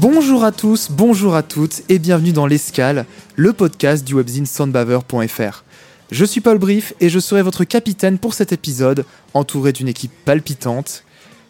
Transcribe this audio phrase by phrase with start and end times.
[0.00, 3.04] Bonjour à tous, bonjour à toutes et bienvenue dans l'Escale,
[3.36, 5.62] le podcast du webzine soundbaver.fr.
[6.10, 9.04] Je suis Paul Brief et je serai votre capitaine pour cet épisode,
[9.34, 11.04] entouré d'une équipe palpitante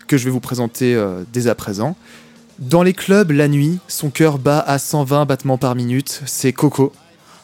[0.09, 1.95] que je vais vous présenter euh, dès à présent.
[2.59, 6.93] Dans les clubs, la nuit, son cœur bat à 120 battements par minute, c'est Coco.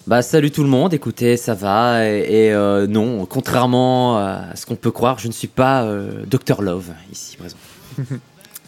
[0.08, 4.66] Bah salut tout le monde, écoutez, ça va, et, et, euh, non, contrairement à ce
[4.66, 7.58] qu'on peut croire, je ne suis pas euh, Dr Love ici présent.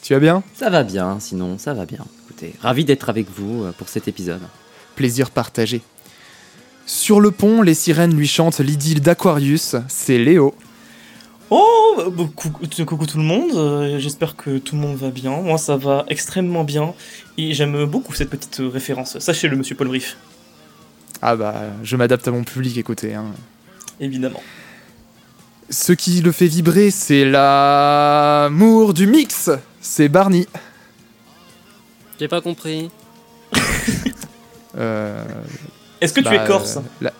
[0.00, 0.44] Tu vas bien?
[0.54, 2.06] Ça va bien, sinon ça va bien.
[2.40, 4.42] Écoutez, ravi d'être avec vous euh, pour cet épisode.
[4.94, 5.80] Plaisir partagé.
[6.86, 10.54] Sur le pont, les sirènes lui chantent l'idylle d'Aquarius, c'est Léo.
[11.50, 15.10] Oh, bah, bah, coucou, coucou tout le monde, euh, j'espère que tout le monde va
[15.10, 15.32] bien.
[15.40, 16.94] Moi ça va extrêmement bien
[17.38, 19.18] et j'aime beaucoup cette petite euh, référence.
[19.18, 20.16] Sachez-le, monsieur Paul Brief,
[21.20, 23.14] Ah bah, je m'adapte à mon public, écoutez.
[23.14, 23.32] hein.
[23.98, 24.42] évidemment.
[25.70, 29.50] Ce qui le fait vibrer, c'est l'amour du mix.
[29.80, 30.46] C'est Barney.
[32.18, 32.90] J'ai pas compris.
[34.76, 35.24] Euh,
[36.00, 36.76] Est-ce que bah, tu es corse?
[36.76, 37.12] euh, la-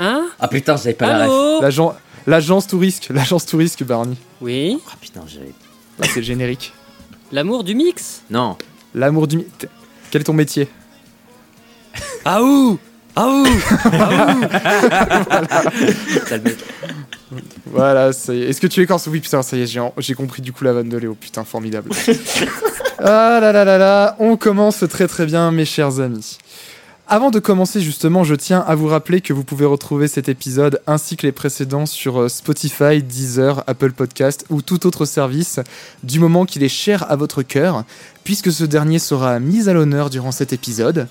[0.00, 0.26] Hein?
[0.40, 1.94] Ah putain, j'avais pas la ref.
[2.26, 4.16] L'agence Tourisque, l'agence Tourisque, Barney.
[4.40, 5.52] Oui Ah putain, j'avais...
[6.02, 6.72] Ah, c'est le générique.
[7.30, 8.22] L'amour du mix?
[8.28, 8.56] Non.
[8.94, 9.48] L'amour du mix.
[10.10, 10.68] Quel est ton métier?
[12.24, 12.78] Ah ouh
[13.16, 13.46] Ah ouh
[16.28, 16.58] Sale mec.
[17.66, 18.50] Voilà, ça y est.
[18.50, 19.06] Est-ce que tu es corse?
[19.06, 21.16] Oui, putain, ça y est, j'ai j'ai compris du coup la vanne de Léo.
[21.18, 21.90] Putain, formidable.
[22.98, 26.38] ah là là là là, on commence très très bien, mes chers amis.
[27.08, 30.80] Avant de commencer justement, je tiens à vous rappeler que vous pouvez retrouver cet épisode
[30.88, 35.60] ainsi que les précédents sur euh, Spotify, Deezer, Apple Podcast ou tout autre service
[36.02, 37.84] du moment qu'il est cher à votre cœur,
[38.24, 41.06] puisque ce dernier sera mis à l'honneur durant cet épisode.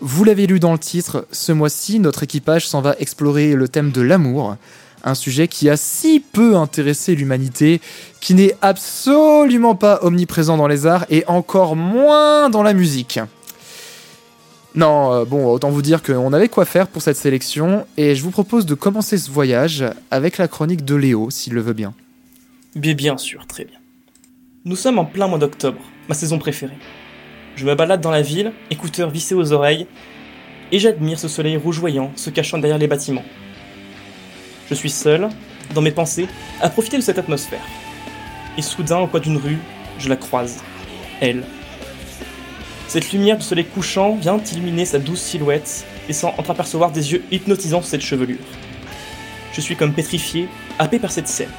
[0.00, 3.90] Vous l'avez lu dans le titre, ce mois-ci, notre équipage s'en va explorer le thème
[3.90, 4.56] de l'amour,
[5.02, 7.80] un sujet qui a si peu intéressé l'humanité,
[8.20, 13.18] qui n'est absolument pas omniprésent dans les arts et encore moins dans la musique.
[14.76, 18.22] Non, euh, bon, autant vous dire qu'on avait quoi faire pour cette sélection, et je
[18.22, 21.92] vous propose de commencer ce voyage avec la chronique de Léo, s'il le veut bien.
[22.76, 23.78] Bien, bien sûr, très bien.
[24.64, 26.78] Nous sommes en plein mois d'octobre, ma saison préférée.
[27.58, 29.88] Je me balade dans la ville, écouteurs vissés aux oreilles,
[30.70, 33.24] et j'admire ce soleil rougeoyant se cachant derrière les bâtiments.
[34.70, 35.28] Je suis seul,
[35.74, 36.28] dans mes pensées,
[36.60, 37.66] à profiter de cette atmosphère.
[38.56, 39.58] Et soudain, au coin d'une rue,
[39.98, 40.62] je la croise.
[41.20, 41.42] Elle.
[42.86, 47.82] Cette lumière du soleil couchant vient illuminer sa douce silhouette, laissant entreapercevoir des yeux hypnotisants
[47.82, 48.38] sous cette chevelure.
[49.52, 50.48] Je suis comme pétrifié,
[50.78, 51.50] happé par cette scène.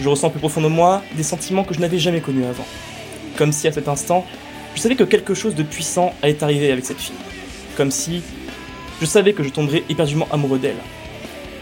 [0.00, 2.66] Je ressens plus profond de moi des sentiments que je n'avais jamais connus avant.
[3.36, 4.26] Comme si à cet instant,
[4.74, 7.14] je savais que quelque chose de puissant allait arriver avec cette fille.
[7.76, 8.22] Comme si
[9.00, 10.76] je savais que je tomberais éperdument amoureux d'elle.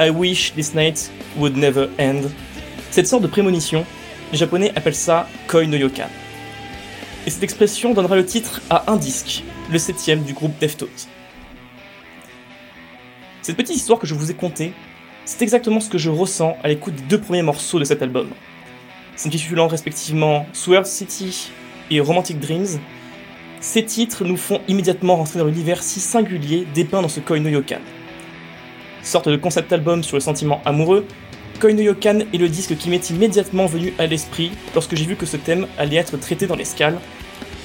[0.01, 2.23] I wish this night would never end.
[2.91, 3.85] Cette sorte de prémonition,
[4.33, 6.09] les japonais appellent ça koi no yokan.
[7.27, 10.89] Et cette expression donnera le titre à un disque, le septième du groupe Deftones.
[13.43, 14.73] Cette petite histoire que je vous ai contée,
[15.25, 18.31] c'est exactement ce que je ressens à l'écoute des deux premiers morceaux de cet album.
[19.17, 21.51] S'intitulant respectivement Swear City
[21.91, 22.79] et Romantic Dreams,
[23.61, 27.49] ces titres nous font immédiatement rentrer dans l'univers si singulier dépeint dans ce Koi no
[27.49, 27.81] Yokan.
[29.03, 31.07] Sorte de concept album sur le sentiment amoureux,
[31.61, 35.17] Koi no Yokan est le disque qui m'est immédiatement venu à l'esprit lorsque j'ai vu
[35.17, 36.99] que ce thème allait être traité dans l'escale,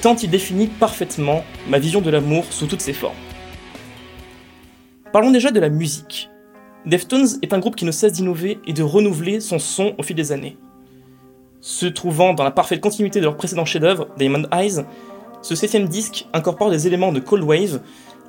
[0.02, 3.14] tant il définit parfaitement ma vision de l'amour sous toutes ses formes.
[5.12, 6.28] Parlons déjà de la musique.
[6.86, 10.16] Deftones est un groupe qui ne cesse d'innover et de renouveler son son au fil
[10.16, 10.58] des années.
[11.60, 14.84] Se trouvant dans la parfaite continuité de leur précédent chef-d'œuvre, Diamond Eyes,
[15.44, 17.80] ce septième disque incorpore des éléments de Cold Wave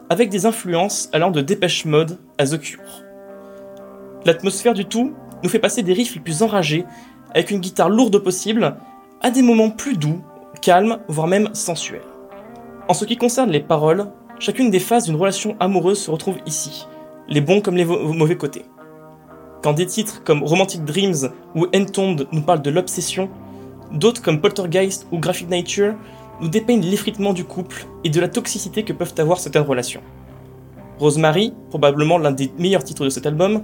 [0.10, 3.04] avec des influences allant de Dépêche Mode à The Cure.
[4.26, 6.84] L'atmosphère du tout nous fait passer des riffs les plus enragés,
[7.34, 8.76] avec une guitare lourde possible,
[9.22, 10.22] à des moments plus doux,
[10.62, 12.02] calmes, voire même sensuels.
[12.90, 14.08] En ce qui concerne les paroles,
[14.40, 16.86] chacune des phases d'une relation amoureuse se retrouve ici,
[17.30, 18.66] les bons comme les mauvais côtés.
[19.64, 23.30] Quand des titres comme Romantic Dreams ou Entombed nous parlent de l'obsession,
[23.94, 25.96] d'autres comme Poltergeist ou Graphic Nature
[26.42, 30.02] nous dépeignent l'effritement du couple et de la toxicité que peuvent avoir certaines relations.
[31.00, 33.64] Rosemary, probablement l'un des meilleurs titres de cet album,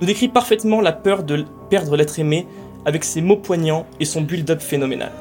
[0.00, 2.46] nous décrit parfaitement la peur de perdre l'être aimé
[2.84, 5.12] avec ses mots poignants et son build-up phénoménal.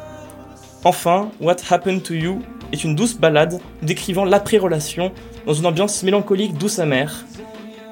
[0.83, 2.41] Enfin, What Happened to You
[2.71, 5.11] est une douce ballade décrivant l'après-relation
[5.45, 7.25] dans une ambiance mélancolique douce amère,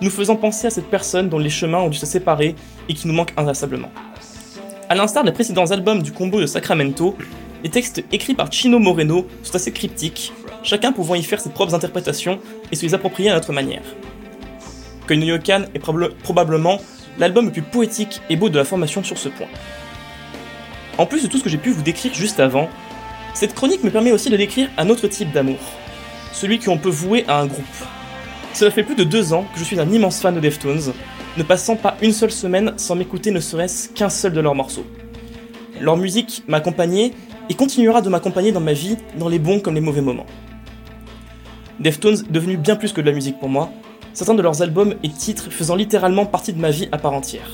[0.01, 2.55] nous faisant penser à cette personne dont les chemins ont dû se séparer
[2.89, 3.91] et qui nous manque inlassablement.
[4.89, 7.15] A l'instar des précédents albums du combo de Sacramento,
[7.63, 11.75] les textes écrits par Chino Moreno sont assez cryptiques, chacun pouvant y faire ses propres
[11.75, 12.39] interprétations
[12.71, 13.83] et se les approprier à notre manière.
[15.07, 16.79] Koino Yokan est proba- probablement
[17.17, 19.47] l'album le plus poétique et beau de la formation sur ce point.
[20.97, 22.69] En plus de tout ce que j'ai pu vous décrire juste avant,
[23.33, 25.59] cette chronique me permet aussi de décrire un autre type d'amour,
[26.33, 27.65] celui qu'on peut vouer à un groupe.
[28.53, 30.93] Cela fait plus de deux ans que je suis un immense fan de Deftones,
[31.37, 34.85] ne passant pas une seule semaine sans m'écouter ne serait-ce qu'un seul de leurs morceaux.
[35.79, 37.13] Leur musique m'a accompagné
[37.51, 40.25] et continuera de m'accompagner dans ma vie, dans les bons comme les mauvais moments.
[41.81, 43.69] Deftones devenu bien plus que de la musique pour moi,
[44.13, 47.51] certains de leurs albums et titres faisant littéralement partie de ma vie à part entière.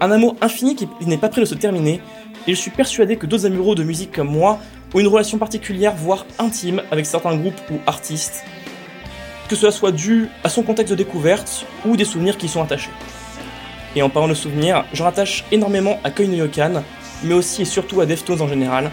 [0.00, 2.00] Un amour infini qui n'est pas prêt de se terminer,
[2.46, 4.58] et je suis persuadé que d'autres amoureux de musique comme moi
[4.94, 8.44] ont une relation particulière, voire intime, avec certains groupes ou artistes,
[9.46, 12.62] que cela soit dû à son contexte de découverte ou des souvenirs qui y sont
[12.62, 12.88] attachés.
[13.94, 16.82] Et en parlant de souvenirs, je rattache énormément à Koino Yokan,
[17.24, 18.90] mais aussi et surtout à Deftones en général,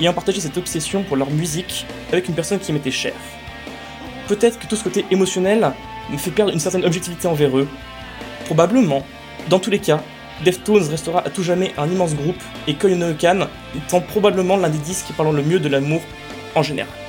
[0.00, 3.14] ayant partagé cette obsession pour leur musique avec une personne qui m'était chère.
[4.28, 5.72] Peut-être que tout ce côté émotionnel
[6.10, 7.68] me fait perdre une certaine objectivité envers eux.
[8.46, 9.04] Probablement,
[9.48, 10.02] dans tous les cas,
[10.44, 13.46] Deftones restera à tout jamais un immense groupe et Koino Yokan
[13.76, 16.00] étant probablement l'un des disques qui parlent le mieux de l'amour
[16.54, 17.01] en général.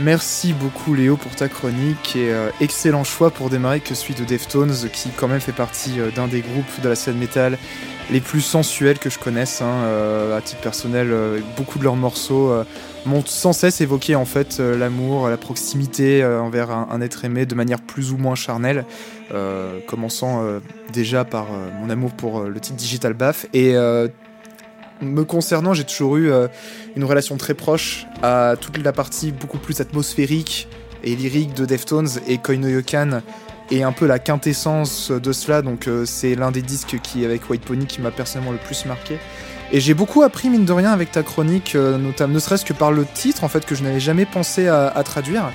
[0.00, 4.22] Merci beaucoup Léo pour ta chronique et euh, excellent choix pour démarrer que celui de
[4.24, 7.58] Deftones qui quand même fait partie euh, d'un des groupes de la scène métal
[8.08, 9.60] les plus sensuels que je connaisse.
[9.60, 11.12] hein, euh, à titre personnel,
[11.56, 12.54] beaucoup de leurs morceaux
[13.04, 17.82] m'ont sans cesse évoqué en fait l'amour, la proximité envers un, être aimé de manière
[17.82, 18.86] plus ou moins charnelle,
[19.86, 20.42] commençant
[20.90, 21.48] déjà par
[21.82, 23.74] mon amour pour le titre Digital Bath et
[25.00, 26.48] me concernant, j'ai toujours eu euh,
[26.96, 30.68] une relation très proche à toute la partie beaucoup plus atmosphérique
[31.04, 33.20] et lyrique de Deftones et Koino Yokan
[33.70, 35.62] est un peu la quintessence de cela.
[35.62, 38.84] Donc euh, c'est l'un des disques qui avec White Pony qui m'a personnellement le plus
[38.86, 39.18] marqué.
[39.70, 42.72] Et j'ai beaucoup appris mine de rien avec ta chronique euh, notamment ne serait-ce que
[42.72, 45.52] par le titre en fait que je n'avais jamais pensé à, traduire.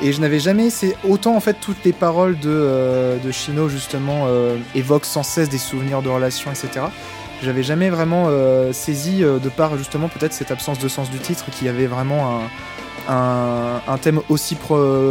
[0.00, 4.26] Et je n'avais jamais c'est autant en fait toutes les paroles de, de Shino justement
[4.74, 6.86] évoquent sans cesse des souvenirs de relations etc
[7.42, 11.18] j'avais jamais vraiment euh, saisi euh, de par justement peut-être cette absence de sens du
[11.18, 12.40] titre qui avait vraiment
[13.08, 14.56] un, un, thème aussi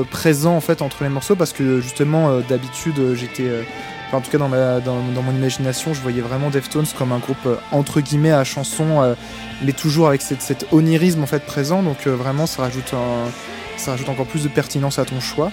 [0.09, 3.49] présent en fait entre les morceaux parce que justement euh, d'habitude j'étais
[4.13, 8.01] en tout cas dans, dans, mon imagination je voyais vraiment Deftones comme un groupe entre
[8.01, 9.15] guillemets à chanson euh,
[9.63, 11.83] mais toujours avec cette, cet onirisme en fait présent.
[11.83, 13.29] Donc vraiment ça rajoute un,
[13.77, 15.51] ça rajoute encore plus de pertinence à ton choix.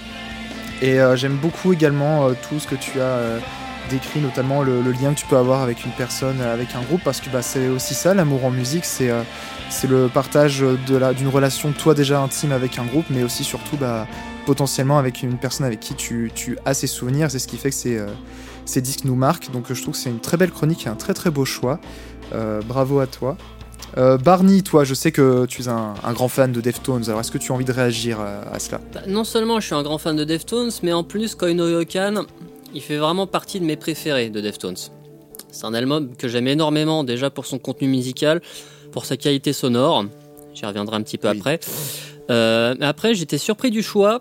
[0.81, 3.41] Et j'aime beaucoup également tout ce que tu as
[3.89, 7.01] décrit notamment le, lien que tu peux avoir avec une personne, euh, avec un groupe,
[7.03, 9.23] parce que bah, c'est aussi ça l'amour en musique, c'est euh,
[9.87, 14.07] le partage d'une relation toi déjà intime avec un groupe, mais aussi surtout bah,
[14.45, 16.31] potentiellement avec une personne avec qui tu,
[16.65, 18.07] as ces souvenirs, c'est ce qui fait que ces, euh,
[18.65, 20.95] ces disques nous marquent, donc je trouve que c'est une très belle chronique et un
[20.95, 21.79] très très beau choix,
[22.35, 23.37] Euh, bravo à toi.
[23.97, 27.39] Barney, toi, je sais que tu es un, grand fan de Deftones, alors est-ce que
[27.39, 28.79] tu as envie de réagir à, à cela?
[28.93, 32.25] Bah, non seulement je suis un grand fan de Deftones, mais en plus Koino Yokan,
[32.73, 34.77] il fait vraiment partie de mes préférés de Deftones.
[35.51, 38.41] C'est un album que j'aime énormément déjà pour son contenu musical,
[38.91, 40.05] pour sa qualité sonore.
[40.53, 41.37] J'y reviendrai un petit peu Oui.
[41.37, 41.59] après.
[42.29, 44.19] Euh, après, j'étais surpris du choix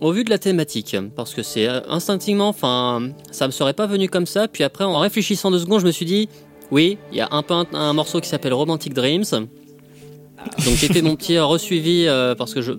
[0.00, 3.86] au vu de la thématique, parce que c'est euh, instinctivement, enfin, ça me serait pas
[3.86, 4.48] venu comme ça.
[4.48, 6.28] Puis après, en réfléchissant deux secondes, je me suis dit,
[6.72, 9.24] oui, il y a un, peu un, un morceau qui s'appelle Romantic Dreams.
[9.30, 12.72] Donc j'ai fait mon petit resuivi euh, parce que je,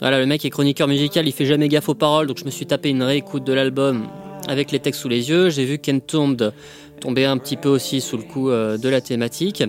[0.00, 2.50] voilà, le mec est chroniqueur musical, il fait jamais gaffe aux paroles, donc je me
[2.50, 4.08] suis tapé une réécoute de l'album
[4.48, 5.50] avec les textes sous les yeux.
[5.50, 6.52] J'ai vu Ken Tombed
[7.00, 9.64] tomber un petit peu aussi sous le coup euh, de la thématique.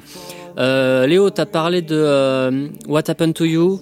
[0.60, 3.80] Euh, Léo, t'as parlé de euh, What Happened to You.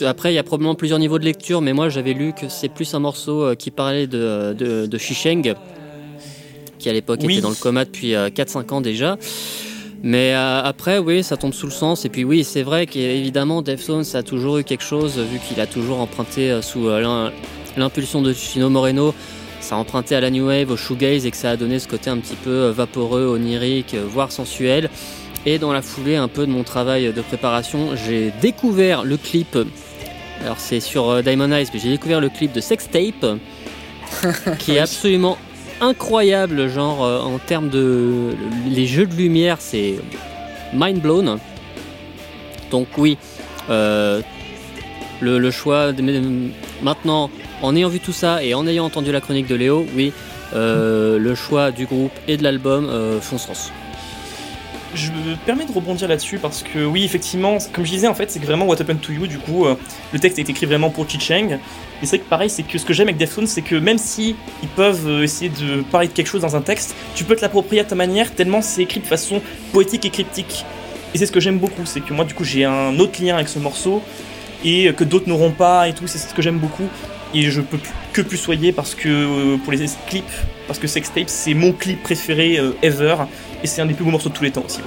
[0.00, 2.70] Après, il y a probablement plusieurs niveaux de lecture, mais moi j'avais lu que c'est
[2.70, 5.54] plus un morceau qui parlait de, de, de Shisheng,
[6.78, 7.34] qui à l'époque Oui.
[7.34, 9.18] était dans le coma depuis euh, 4-5 ans déjà.
[10.04, 12.04] Mais après, oui, ça tombe sous le sens.
[12.04, 15.60] Et puis oui, c'est vrai qu'évidemment, Deftones ça a toujours eu quelque chose, vu qu'il
[15.60, 17.30] a toujours emprunté sous l'im-
[17.76, 19.14] l'impulsion de Chino Moreno.
[19.60, 21.86] Ça a emprunté à la New Wave, au shoegaze, et que ça a donné ce
[21.86, 24.90] côté un petit peu euh, vaporeux, onirique, euh, voire sensuel.
[25.46, 29.56] Et dans la foulée un peu de mon travail de préparation, j'ai découvert le clip.
[30.44, 33.38] Alors c'est sur euh, Diamond Eyes, mais j'ai découvert le clip de Sex Tape,
[34.58, 35.38] qui est absolument
[35.80, 38.30] incroyable, genre en termes de
[38.68, 39.94] les jeux de lumière, c'est
[40.72, 41.38] mind blown.
[42.70, 43.18] Donc oui,
[43.70, 44.20] euh,
[45.20, 46.50] le, le choix de-
[46.82, 47.30] maintenant,
[47.62, 50.12] en ayant vu tout ça et en ayant entendu la chronique de Léo, oui,
[50.54, 53.72] euh, le choix du groupe et de l'album euh, font sens.
[54.94, 58.30] Je me permets de rebondir là-dessus parce que oui, effectivement, comme je disais, en fait,
[58.30, 59.74] c'est que vraiment What Happened to You, du coup, euh,
[60.12, 61.52] le texte est écrit vraiment pour Chi Cheng.
[61.52, 61.58] Et
[62.02, 64.36] c'est vrai que pareil, c'est que ce que j'aime avec Deftones, c'est que même si
[64.62, 67.80] ils peuvent essayer de parler de quelque chose dans un texte, tu peux te l'approprier
[67.80, 69.40] à ta manière tellement c'est écrit de façon
[69.72, 70.66] poétique et cryptique.
[71.14, 73.36] Et c'est ce que j'aime beaucoup, c'est que moi, du coup, j'ai un autre lien
[73.36, 74.02] avec ce morceau
[74.64, 76.88] et que d'autres n'auront pas et tout, c'est ce que j'aime beaucoup.
[77.34, 77.78] Et je peux
[78.12, 80.24] que plus soyer parce que euh, pour les clips,
[80.66, 83.16] parce que Sextape, c'est mon clip préféré euh, ever.
[83.62, 84.80] Et c'est un des plus beaux morceaux de tous les temps aussi.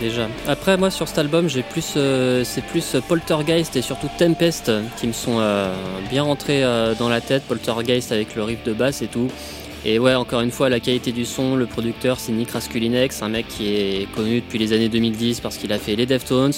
[0.00, 0.28] Déjà.
[0.48, 4.70] Après, moi sur cet album, j'ai plus, euh, c'est plus euh, Poltergeist et surtout Tempest
[4.96, 5.40] qui me sont
[6.10, 6.62] bien rentrés
[6.98, 7.44] dans la tête.
[7.44, 9.28] Poltergeist avec le riff de basse et tout.
[9.86, 13.28] Et ouais, encore une fois, la qualité du son, le producteur c'est Nick Raskulinex, un
[13.28, 16.54] mec qui est connu depuis les années 2010 parce qu'il a fait les Deftones.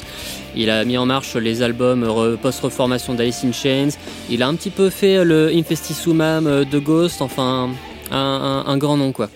[0.54, 3.88] Il a mis en marche les albums re- post-reformation d'Alice in Chains.
[4.30, 7.70] Il a un petit peu fait le Infestissumam euh, de Ghost, enfin
[8.12, 9.28] un, grand nom quoi.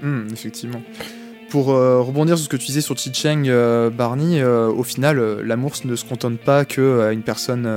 [0.00, 0.80] Hmm, effectivement.
[1.50, 4.82] Pour euh, rebondir sur ce que tu disais sur Chi Cheng, euh, Barney, euh, au
[4.82, 7.68] final, l'amour ne se contente pas que à une personne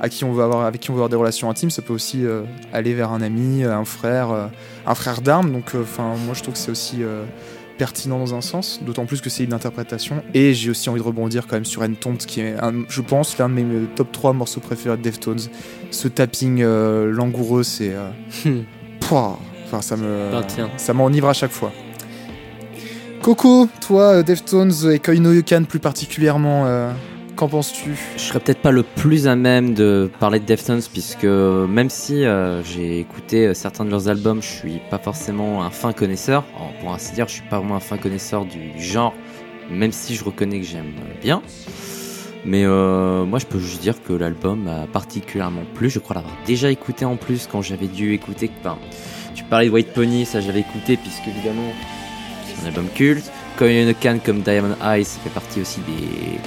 [0.00, 1.70] à qui on veut avoir, avec qui on veut avoir des relations intimes.
[1.70, 4.46] Ça peut aussi euh, aller vers un ami, un frère, euh,
[4.86, 5.50] un frère d'armes.
[5.52, 7.24] Donc, enfin, moi, je trouve que c'est aussi euh,
[7.78, 8.80] pertinent dans un sens.
[8.84, 10.22] D'autant plus que c'est une interprétation.
[10.34, 13.38] Et j'ai aussi envie de rebondir quand même sur Entombed, qui est, un- je pense,
[13.38, 15.40] l'un de mes euh, top 3 morceaux préférés de Deftones.
[15.90, 18.60] Ce tapping euh, langoureux, c'est, euh,
[19.00, 20.70] pouah, enfin, ça me, Ben, tiens.
[20.76, 21.72] ça m'enivre à chaque fois.
[23.22, 26.90] Coco, toi, euh, Deftones et Koino Yukan plus particulièrement, euh,
[27.34, 31.24] qu'en penses-tu Je serais peut-être pas le plus à même de parler de Deftones puisque
[31.24, 35.70] même si euh, j'ai écouté euh, certains de leurs albums, je suis pas forcément un
[35.70, 36.44] fin connaisseur.
[36.80, 39.14] Pour ainsi dire, je suis pas vraiment un fin connaisseur du, genre,
[39.70, 41.42] même si je reconnais que j'aime bien.
[42.44, 45.88] Mais euh, moi, je peux juste dire que l'album m'a particulièrement plu.
[45.88, 48.50] Je crois l'avoir déjà écouté en plus quand j'avais dû écouter.
[49.34, 51.72] Tu parlais de White Pony, ça j'avais écouté puisque évidemment
[52.46, 53.30] c'est un album culte.
[53.60, 56.38] A une canne comme Diamond Eyes, ça fait partie aussi des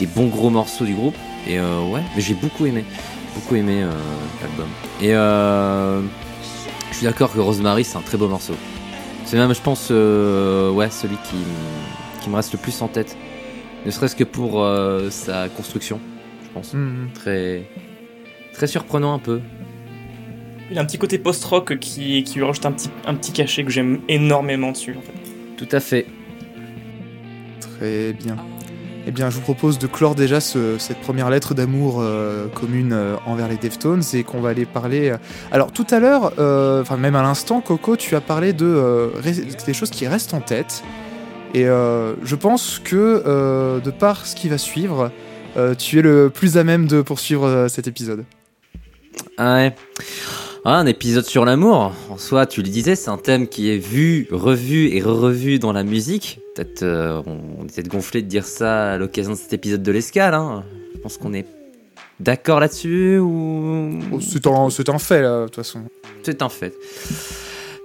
[0.00, 1.16] des bons gros morceaux du groupe.
[1.46, 2.84] Et euh, ouais, mais j'ai beaucoup aimé.
[3.34, 3.92] Beaucoup aimé euh,
[4.42, 4.66] l'album.
[5.00, 6.02] Et euh,
[6.90, 8.54] je suis d'accord que Rosemary, c'est un très beau morceau.
[9.24, 11.36] C'est même, je pense, euh, ouais, celui qui,
[12.20, 13.16] qui me reste le plus en tête.
[13.86, 16.00] Ne serait-ce que pour euh, sa construction,
[16.42, 16.74] je pense.
[16.74, 17.06] Hmm.
[17.14, 17.62] Très,
[18.52, 19.40] très surprenant un peu.
[20.70, 23.64] Il a un petit côté post-rock qui, qui lui rajoute un petit, un petit cachet
[23.64, 24.96] que j'aime énormément dessus.
[24.96, 25.12] En fait.
[25.56, 26.06] Tout à fait.
[27.60, 28.36] Très bien.
[29.06, 32.92] Eh bien, je vous propose de clore déjà ce- cette première lettre d'amour euh, commune
[32.92, 35.10] euh, envers les Deftones et qu'on va aller parler.
[35.10, 35.16] euh,
[35.50, 36.32] Alors, tout à l'heure,
[36.80, 39.10] enfin même à l'instant, Coco, tu as parlé de
[39.66, 40.82] des choses qui restent en tête.
[41.54, 45.10] Et je pense que, de par ce qui va suivre,
[45.78, 48.24] tu es le plus à même de poursuivre cet épisode.
[49.38, 49.74] Ouais.
[50.64, 51.92] Ah, un épisode sur l'amour.
[52.10, 55.72] En soi, tu le disais, c'est un thème qui est vu, revu et re-revu dans
[55.72, 56.38] la musique.
[56.60, 59.82] Peut-être, euh, on, on est peut-être gonflé de dire ça à l'occasion de cet épisode
[59.82, 60.34] de l'escale.
[60.34, 60.62] Hein.
[60.94, 61.46] Je pense qu'on est
[62.18, 65.84] d'accord là-dessus ou Oh, C'est un, c'est un fait, là, de toute façon.
[66.22, 66.74] c'est un fait.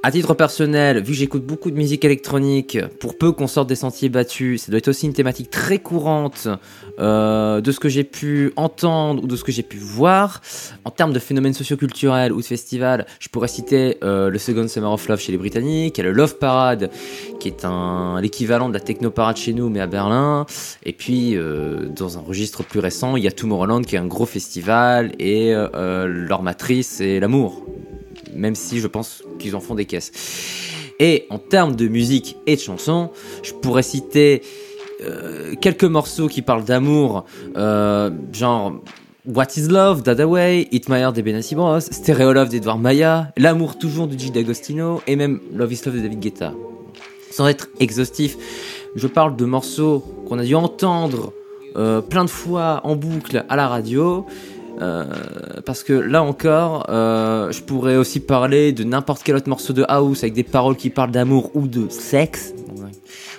[0.06, 3.76] À titre personnel, vu que j'écoute beaucoup de musique électronique, pour peu qu'on sorte des
[3.76, 6.48] sentiers battus, ça doit être aussi une thématique très courante
[7.00, 10.44] euh, de ce que j'ai pu entendre ou de ce que j'ai pu voir.
[10.84, 14.92] En termes de phénomènes socioculturels ou de festivals, je pourrais citer euh, le Second Summer
[14.92, 16.92] of Love chez les Britanniques, le Love Parade,
[17.40, 17.66] qui est
[18.22, 20.46] l'équivalent de la Techno Parade chez nous, mais à Berlin.
[20.84, 24.06] Et puis, euh, dans un registre plus récent, il y a Tomorrowland, qui est un
[24.06, 27.66] gros festival, et leur matrice, c'est l'amour
[28.34, 30.12] même si je pense qu'ils en font des caisses.
[31.00, 33.12] Et en termes de musique et de chansons,
[33.44, 34.42] je pourrais citer
[35.02, 37.26] euh, quelques morceaux qui parlent d'amour,
[37.58, 38.74] euh, genre
[39.26, 41.24] What is Love d'Ada Way, It My Heart des
[41.56, 45.96] Bros, Stereo Love d'Edouard Maya, L'amour toujours de Gigi D'Agostino et même Love is Love
[45.96, 46.54] de David Guetta.
[47.32, 48.38] Sans être exhaustif,
[48.96, 51.34] je parle de morceaux qu'on a dû entendre
[51.76, 54.26] euh, plein de fois en boucle à la radio.
[54.82, 55.06] Euh,
[55.66, 59.86] parce que là encore, euh, je pourrais aussi parler de n'importe quel autre morceau de
[59.88, 62.54] house avec des paroles qui parlent d'amour ou de sexe,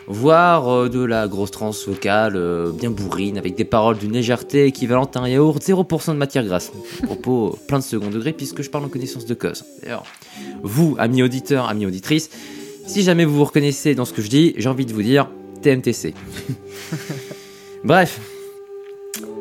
[0.07, 2.41] voire euh, de la grosse trance vocale
[2.73, 6.73] bien bourrine avec des paroles d'une légèreté équivalente à un yaourt 0% de matière grasse.
[7.03, 9.65] Propos plein de second degré puisque je parle en connaissance de cause.
[9.83, 10.05] D'ailleurs,
[10.63, 12.31] vous, amis auditeurs, amis auditrices,
[12.87, 15.29] si jamais vous vous reconnaissez dans ce que je dis, j'ai envie de vous dire
[15.63, 16.15] TMTC.
[17.85, 18.21] Bref,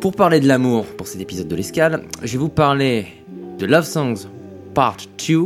[0.06, 3.08] pour parler de l'amour pour cet épisode de l'escale, je vais vous parler
[3.58, 4.28] de Love Songs
[4.76, 4.98] Part
[5.28, 5.46] 2,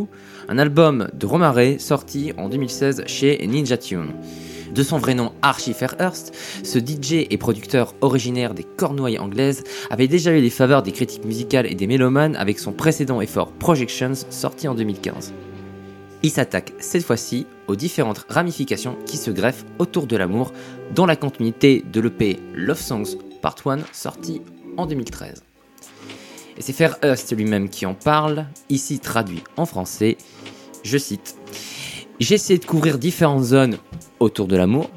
[0.49, 4.09] un album de Romare sorti en 2016 chez Ninja Tune.
[4.75, 6.35] De son vrai nom Archie Fairhurst,
[6.65, 11.23] ce DJ et producteur originaire des Cornouailles anglaises avait déjà eu les faveurs des critiques
[11.23, 15.33] musicales et des mélomanes avec son précédent effort Projections sorti en 2015.
[16.21, 20.51] Il s'attaque cette fois-ci aux différentes ramifications qui se greffent autour de l'amour,
[20.93, 24.41] dont la continuité de l'EP Love Songs Part 1 sorti
[24.77, 25.43] en 2013.
[26.57, 30.17] Et c'est Fairhurst lui-même qui en parle, ici traduit en français.
[30.83, 31.37] Je cite
[32.19, 33.77] J'ai essayé de couvrir différentes zones
[34.19, 34.89] autour de l'amour,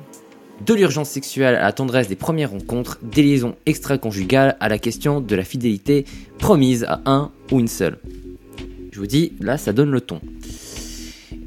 [0.66, 5.20] de l'urgence sexuelle à la tendresse des premières rencontres, des liaisons extra-conjugales à la question
[5.20, 6.04] de la fidélité
[6.38, 7.98] promise à un ou une seule.
[8.90, 10.20] Je vous dis, là ça donne le ton.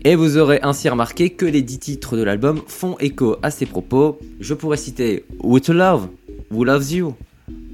[0.06, 3.66] Et vous aurez ainsi remarqué que les dix titres de l'album font écho à ces
[3.66, 4.20] propos.
[4.40, 5.26] Je pourrais citer
[5.64, 6.10] to Love,
[6.52, 7.16] Who Loves You,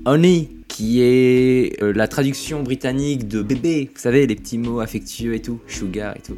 [0.05, 5.33] Honey, qui est euh, la traduction britannique de bébé, vous savez, les petits mots affectueux
[5.35, 6.37] et tout, sugar et tout.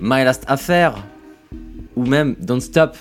[0.00, 1.06] My Last Affair,
[1.94, 2.96] ou même Don't Stop.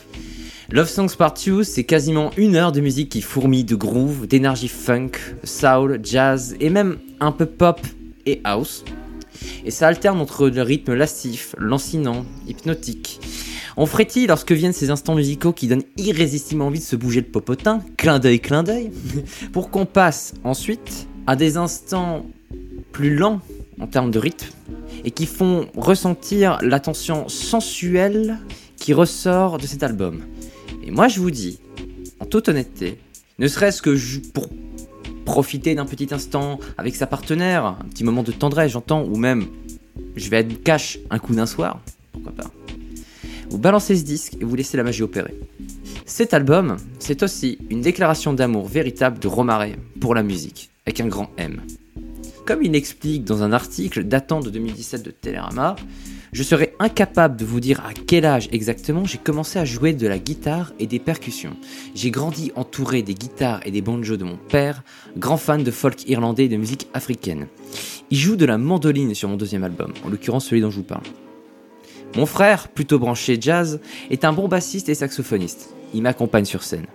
[0.71, 4.67] Love Songs Part 2, c'est quasiment une heure de musique qui fourmille de groove, d'énergie
[4.67, 5.11] funk,
[5.43, 7.79] soul, jazz et même un peu pop
[8.25, 8.83] et house.
[9.63, 13.19] Et ça alterne entre le rythme lascif, lancinant, hypnotique.
[13.77, 17.27] On frétille lorsque viennent ces instants musicaux qui donnent irrésistiblement envie de se bouger le
[17.27, 18.91] popotin, clin d'œil, clin d'œil,
[19.51, 22.25] pour qu'on passe ensuite à des instants
[22.93, 23.41] plus lents
[23.81, 24.47] en termes de rythme
[25.03, 28.37] et qui font ressentir la tension sensuelle
[28.77, 30.21] qui ressort de cet album.
[30.83, 31.59] Et moi je vous dis,
[32.21, 32.97] en toute honnêteté,
[33.39, 33.97] ne serait-ce que
[34.31, 34.47] pour
[35.25, 39.47] profiter d'un petit instant avec sa partenaire, un petit moment de tendresse j'entends, ou même
[40.15, 41.81] je vais être cash un coup d'un soir,
[42.13, 42.64] pourquoi pas.
[43.55, 45.33] Vous balancez ce disque et vous laissez la magie opérer.
[46.05, 51.07] Cet album, c'est aussi une déclaration d'amour véritable de Romaret pour la musique, avec un
[51.07, 51.61] grand M.
[52.45, 55.77] Comme il l'explique dans un article datant de 2017 de Télérama,
[56.33, 60.05] je serais incapable de vous dire à quel âge exactement j'ai commencé à jouer de
[60.05, 61.55] la guitare et des percussions.
[61.95, 64.83] J'ai grandi entouré des guitares et des banjos de mon père,
[65.15, 67.47] grand fan de folk irlandais et de musique africaine.
[68.11, 70.83] Il joue de la mandoline sur mon deuxième album, en l'occurrence celui dont je vous
[70.83, 71.05] parle.
[72.15, 75.73] Mon frère, plutôt branché jazz, est un bon bassiste et saxophoniste.
[75.93, 76.85] Il m'accompagne sur scène.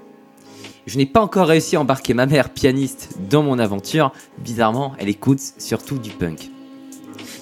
[0.87, 4.13] Je n'ai pas encore réussi à embarquer ma mère pianiste dans mon aventure.
[4.39, 6.51] Bizarrement, elle écoute surtout du punk.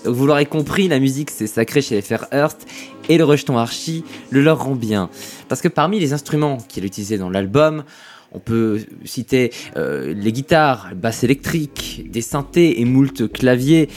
[0.05, 2.67] Donc vous l'aurez compris, la musique c'est sacré chez les Fairhurst
[3.09, 5.09] et le rejeton Archie le leur rend bien.
[5.49, 7.85] Parce que parmi les instruments qu'il a utilisés dans l'album,
[8.33, 13.88] on peut citer euh, les guitares, basse électrique, des synthés et moult claviers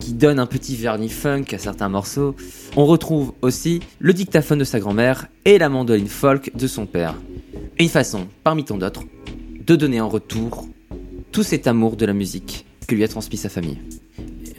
[0.00, 2.36] qui donnent un petit vernis funk à certains morceaux.
[2.76, 7.16] On retrouve aussi le dictaphone de sa grand-mère et la mandoline folk de son père.
[7.80, 9.02] Une façon, parmi tant d'autres,
[9.66, 10.68] de donner en retour
[11.32, 13.78] tout cet amour de la musique que lui a transmis sa famille.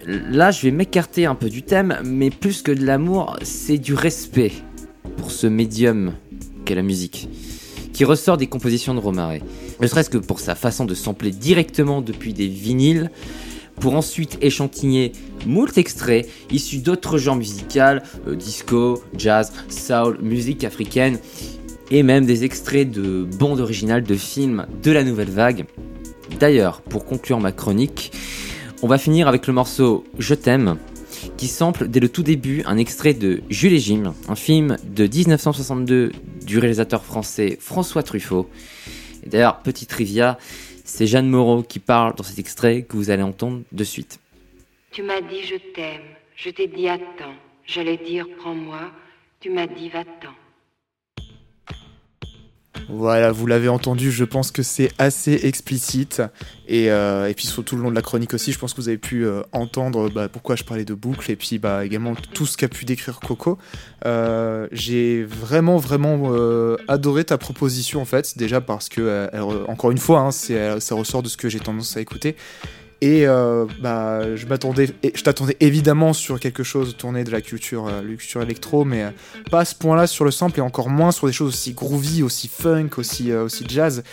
[0.05, 3.93] Là, je vais m'écarter un peu du thème, mais plus que de l'amour, c'est du
[3.93, 4.51] respect
[5.17, 6.15] pour ce médium
[6.65, 7.29] qu'est la musique,
[7.93, 9.41] qui ressort des compositions de Romaret.
[9.79, 13.09] Ne serait-ce que pour sa façon de sampler directement depuis des vinyles,
[13.79, 15.11] pour ensuite échantillner
[15.45, 21.19] moult extraits issus d'autres genres musicaux, euh, disco, jazz, soul, musique africaine,
[21.91, 25.65] et même des extraits de bandes originales de films de la nouvelle vague.
[26.39, 28.11] D'ailleurs, pour conclure ma chronique,
[28.81, 30.77] on va finir avec le morceau Je t'aime,
[31.37, 35.07] qui sample dès le tout début un extrait de Jules et Jim, un film de
[35.07, 36.11] 1962
[36.45, 38.49] du réalisateur français François Truffaut.
[39.25, 40.37] D'ailleurs, petit trivia,
[40.89, 44.19] c'est Jeanne Moreau qui parle dans cet extrait que vous allez entendre de suite.
[44.91, 46.01] Tu m'as dit je t'aime,
[46.35, 48.91] je t'ai dit attends, j'allais dire prends-moi,
[49.39, 50.33] tu m'as dit va-t'en.
[52.91, 56.23] Voilà, vous l'avez entendu, je pense que c'est assez explicite.
[56.67, 58.87] Et, euh, et puis tout le long de la chronique aussi, je pense que vous
[58.87, 62.47] avez pu euh, entendre bah, pourquoi je parlais de boucle et puis bah, également tout
[62.47, 63.59] ce qu'a pu décrire Coco.
[64.05, 66.31] Euh, J'ai vraiment, vraiment
[66.87, 69.29] adoré ta proposition en fait, déjà parce que,
[69.67, 72.35] encore une fois, hein, ça ressort de ce que j'ai tendance à écouter.
[73.01, 77.87] Et euh, bah, je m'attendais, je t'attendais évidemment sur quelque chose tourné de la culture,
[77.87, 79.09] euh, électro, mais euh,
[79.49, 82.23] pas à ce point-là sur le sample et encore moins sur des choses aussi groovy,
[82.23, 84.03] aussi funk, aussi, euh, aussi jazz.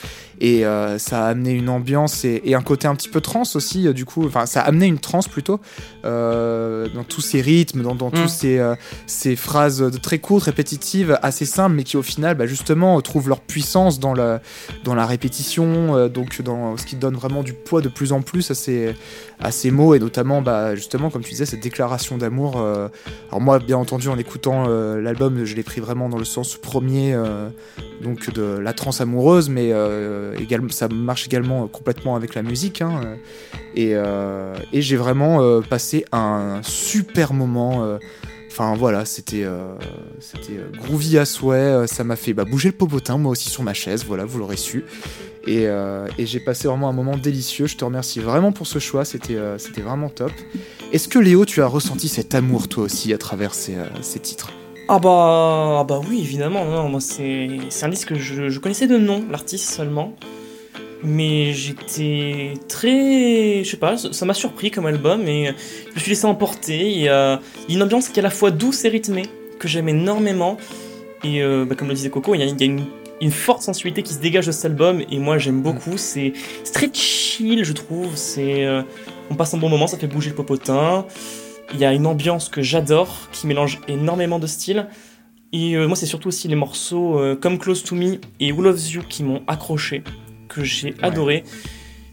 [0.41, 3.43] Et euh, ça a amené une ambiance et, et un côté un petit peu trans
[3.55, 4.25] aussi, euh, du coup.
[4.27, 5.61] Enfin, ça a amené une trance plutôt
[6.05, 8.13] euh, dans tous ces rythmes, dans, dans Mm.
[8.23, 8.75] tous ces, euh,
[9.07, 13.29] ces phrases de très courtes, répétitives, assez simples, mais qui au final, bah, justement, trouvent
[13.29, 14.41] leur puissance dans la,
[14.85, 18.23] dans la répétition, euh, donc dans ce qui donne vraiment du poids de plus en
[18.23, 18.95] plus à ces,
[19.41, 22.59] à ces mots et notamment, bah, justement, comme tu disais, cette déclaration d'amour.
[22.59, 22.89] euh,
[23.29, 26.57] alors moi, bien entendu, en écoutant euh, l'album, je l'ai pris vraiment dans le sens
[26.57, 27.49] premier, euh,
[28.03, 29.73] donc de la transe amoureuse, mais
[30.39, 32.83] également, ça marche également complètement avec la musique.
[32.83, 33.01] hein,
[33.75, 33.95] et
[34.73, 37.99] j'ai vraiment passé un super moment.
[38.59, 39.75] Enfin voilà, c'était euh,
[40.49, 41.59] euh, groovy à souhait.
[41.59, 44.07] euh, Ça m'a fait bah, bouger le popotin moi aussi sur ma chaise.
[44.07, 44.87] Voilà, vous l'aurez su.
[45.47, 45.69] Et,
[46.19, 47.67] j'ai passé vraiment un moment délicieux.
[47.67, 49.05] Je te remercie vraiment pour ce choix.
[49.05, 49.37] C'était
[49.83, 50.33] vraiment top.
[50.91, 53.77] Est-ce que Léo, tu as ressenti cet amour toi aussi à travers ces,
[54.23, 54.51] titres?
[54.89, 56.65] Ah bah, ah bah oui, évidemment.
[56.65, 60.17] Non, moi, c'est c'est un disque que je connaissais de nom, l'artiste seulement.
[61.03, 63.63] Mais j'étais très.
[63.63, 65.53] Je sais pas, ça m'a surpris comme album et
[65.91, 66.91] je me suis laissé emporter.
[66.91, 69.27] Il y a une ambiance qui est à la fois douce et rythmée,
[69.59, 70.57] que j'aime énormément.
[71.23, 72.85] Et euh, bah, comme le disait Coco, il y a, il y a une,
[73.21, 75.97] une forte sensualité qui se dégage de cet album et moi j'aime beaucoup.
[75.97, 76.33] C'est
[76.65, 78.17] c'est très chill, je trouve.
[78.17, 78.65] C'est.
[78.65, 78.83] euh,
[79.31, 81.07] on passe un bon moment, ça fait bouger le popotin.
[81.75, 84.87] Il y a une ambiance que j'adore, qui mélange énormément de styles.
[85.53, 88.91] Et euh, moi, c'est surtout aussi les morceaux comme Close to Me et Who Loves
[88.91, 90.03] You qui m'ont accroché,
[90.57, 91.45] que j'ai adoré.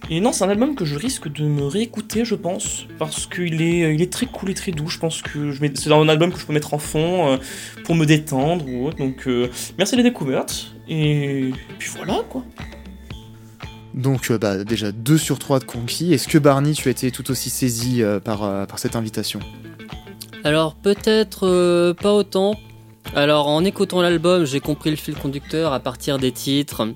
[0.09, 3.61] Et non, c'est un album que je risque de me réécouter, je pense, parce qu'il
[3.61, 4.89] est, euh, il est très cool et très doux.
[4.89, 7.37] Je pense que je mets- c'est un album que je peux mettre en fond euh,
[7.85, 8.97] pour me détendre ou autre.
[8.97, 10.73] Donc, euh, merci des découvertes.
[10.89, 12.43] Et puis voilà, quoi.
[13.93, 16.13] Donc euh, bah, déjà 2 sur 3 de conquis.
[16.13, 19.39] Est-ce que Barney, tu as été tout aussi saisi euh, par, euh, par cette invitation?
[20.43, 22.55] Alors peut-être euh, pas autant.
[23.15, 26.87] Alors en écoutant l'album, j'ai compris le fil conducteur à partir des titres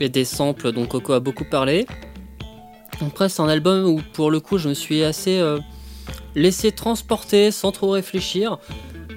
[0.00, 1.86] et des samples dont Coco a beaucoup parlé.
[3.00, 5.58] Après c'est un album où pour le coup je me suis assez euh,
[6.34, 8.58] laissé transporter sans trop réfléchir,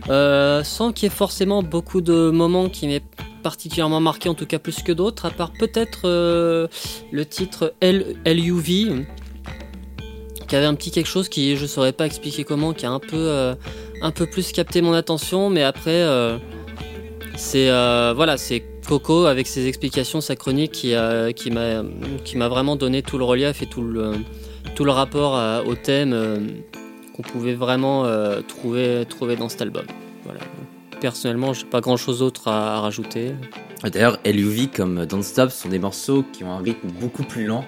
[0.10, 3.04] euh, sans qu'il y ait forcément beaucoup de moments qui m'aient
[3.42, 6.68] particulièrement marqué, en tout cas plus que d'autres, à part peut-être euh,
[7.12, 9.06] le titre L LUV
[10.48, 13.00] qui avait un petit quelque chose qui je saurais pas expliquer comment, qui a un
[13.00, 16.06] peu plus capté mon attention, mais après
[17.36, 21.84] c'est euh, voilà c'est Coco avec ses explications, sa chronique qui a- qui m'a
[22.26, 24.14] qui m'a vraiment donné tout le relief et tout le
[24.76, 26.38] tout le rapport à- au thème euh,
[27.16, 29.86] qu'on pouvait vraiment euh, trouver trouver dans cet album.
[30.26, 30.40] Voilà.
[31.00, 33.32] Personnellement, j'ai pas grand chose d'autre à, à rajouter.
[33.92, 37.66] D'ailleurs, LUV comme Don't Stop sont des morceaux qui ont un rythme beaucoup plus lent.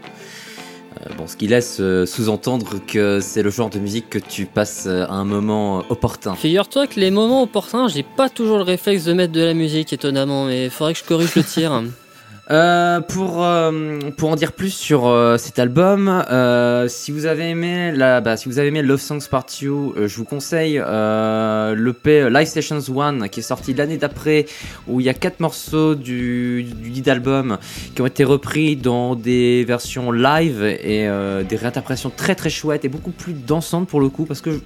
[1.01, 4.45] Euh, bon, ce qui laisse euh, sous-entendre que c'est le genre de musique que tu
[4.45, 6.35] passes euh, à un moment opportun.
[6.35, 9.93] Figure-toi que les moments opportuns, j'ai pas toujours le réflexe de mettre de la musique,
[9.93, 11.83] étonnamment, mais faudrait que je corrige le tir.
[12.51, 17.49] Euh, pour, euh, pour en dire plus sur euh, cet album, euh, si vous avez
[17.49, 20.77] aimé la, bah, si vous avez aimé Love Songs Part 2, euh, je vous conseille
[20.77, 24.45] euh, l'EP Live Stations 1 qui est sorti l'année d'après
[24.89, 27.59] où il y a quatre morceaux du, du lead album
[27.95, 31.07] qui ont été repris dans des versions live et
[31.47, 34.59] des réinterprétations très très chouettes et beaucoup plus dansantes pour le coup parce que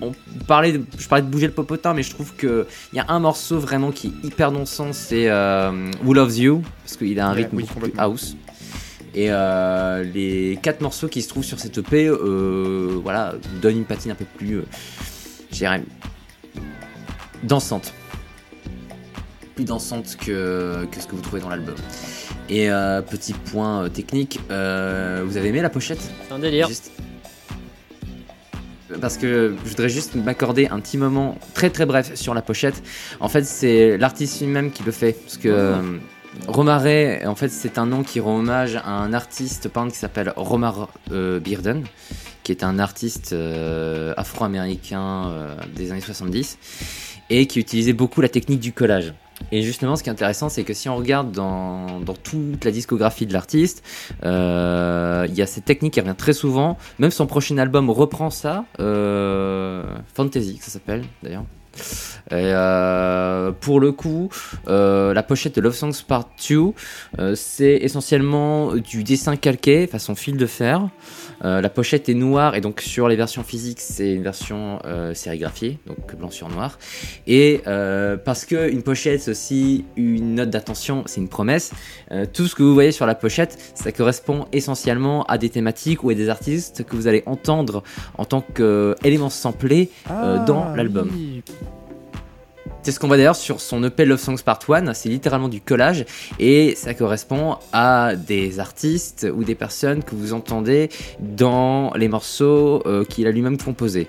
[0.00, 0.12] on
[0.46, 3.06] parlait de- je parlais de bouger le popotin mais je trouve que il y a
[3.08, 7.26] un morceau vraiment qui est hyper dansant c'est euh, Who Loves You parce qu'il a
[7.28, 8.36] un Ouais, rythme oui, beaucoup plus house.
[9.14, 13.84] Et euh, les quatre morceaux qui se trouvent sur cette EP euh, voilà donnent une
[13.84, 14.64] patine un peu plus euh,
[15.50, 15.82] je dirais
[17.42, 17.92] dansante.
[19.54, 21.74] Plus dansante que, que ce que vous trouvez dans l'album.
[22.50, 26.00] Et euh, petit point euh, technique euh, vous avez aimé la pochette?
[26.28, 26.68] C'est un délire.
[26.68, 26.90] Juste-
[29.06, 32.82] Parce que je voudrais juste m'accorder un petit moment très très bref sur la pochette.
[33.20, 35.12] En fait, c'est l'artiste lui-même qui le fait.
[35.12, 35.98] Parce que euh,
[36.48, 36.88] Romare,
[37.24, 40.88] en fait, c'est un nom qui rend hommage à un artiste peintre qui s'appelle Romar
[41.12, 41.84] euh, Bearden,
[42.42, 46.58] qui est un artiste euh, afro-américain euh, des années 70
[47.30, 49.14] et qui utilisait beaucoup la technique du collage.
[49.52, 53.26] Et justement, ce qui est intéressant, c'est que si on regarde dans, toute la discographie
[53.26, 53.82] de l'artiste,
[54.24, 56.76] euh, il y a cette technique qui revient très souvent.
[56.98, 58.64] Même son prochain album reprend ça.
[58.80, 61.44] Euh, Fantasy, ça s'appelle d'ailleurs.
[62.30, 64.30] Et euh, pour le coup,
[64.66, 66.72] la pochette de Love Songs Part 2,
[67.18, 70.88] euh, c'est essentiellement du dessin calqué façon fil de fer.
[71.44, 75.14] Euh, la pochette est noire et donc sur les versions physiques, c'est une version euh,
[75.14, 76.78] sérigraphiée, donc blanc sur noir.
[77.26, 81.72] Et euh, parce que une pochette, c'est aussi une note d'attention, c'est une promesse.
[82.32, 86.10] tout ce que vous voyez sur la pochette, ça correspond essentiellement à des thématiques ou
[86.10, 87.82] à des artistes que vous allez entendre
[88.18, 91.08] en tant qu'éléments samplés euh, dans l'album.
[91.10, 91.42] Ah, oui.
[92.86, 95.60] C'est ce qu'on voit d'ailleurs sur son EP Love Songs Part 1, c'est littéralement du
[95.60, 96.04] collage
[96.38, 102.84] et ça correspond à des artistes ou des personnes que vous entendez dans les morceaux
[102.86, 104.06] euh, qu'il a lui-même composés.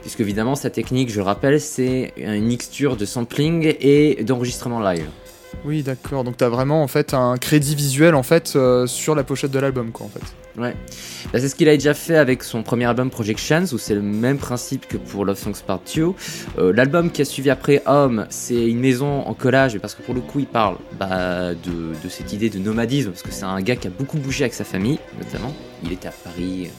[0.00, 5.04] Puisque évidemment sa technique, je le rappelle, c'est une mixture de sampling et d'enregistrement live.
[5.66, 6.24] Oui, d'accord.
[6.24, 9.58] Donc t'as vraiment en fait un crédit visuel en fait euh, sur la pochette de
[9.58, 10.24] l'album quoi en fait.
[10.58, 10.74] Ouais.
[11.32, 14.02] Bah, c'est ce qu'il a déjà fait avec son premier album Projections, où c'est le
[14.02, 16.12] même principe que pour Love Songs Part 2.
[16.58, 20.14] Euh, L'album qui a suivi après Home, c'est une maison en collage, parce que pour
[20.14, 23.76] le coup, il parle bah, de, cette idée de nomadisme, parce que c'est un gars
[23.76, 25.54] qui a beaucoup bougé avec sa famille, notamment.
[25.84, 26.70] Il était à Paris.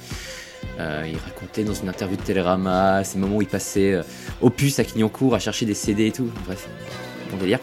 [0.79, 4.03] Euh, il racontait dans une interview de Télérama ces moments où il passait euh,
[4.41, 6.29] au puce à Clignancourt à chercher des CD et tout.
[6.45, 6.67] Bref,
[7.31, 7.59] bon délire.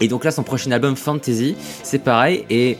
[0.00, 2.44] Et donc là, son prochain album Fantasy, c'est pareil.
[2.50, 2.78] Et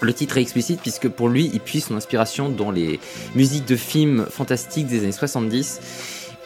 [0.00, 3.00] le titre est explicite puisque pour lui, il puise son inspiration dans les
[3.34, 5.80] musiques de films fantastiques des années 70.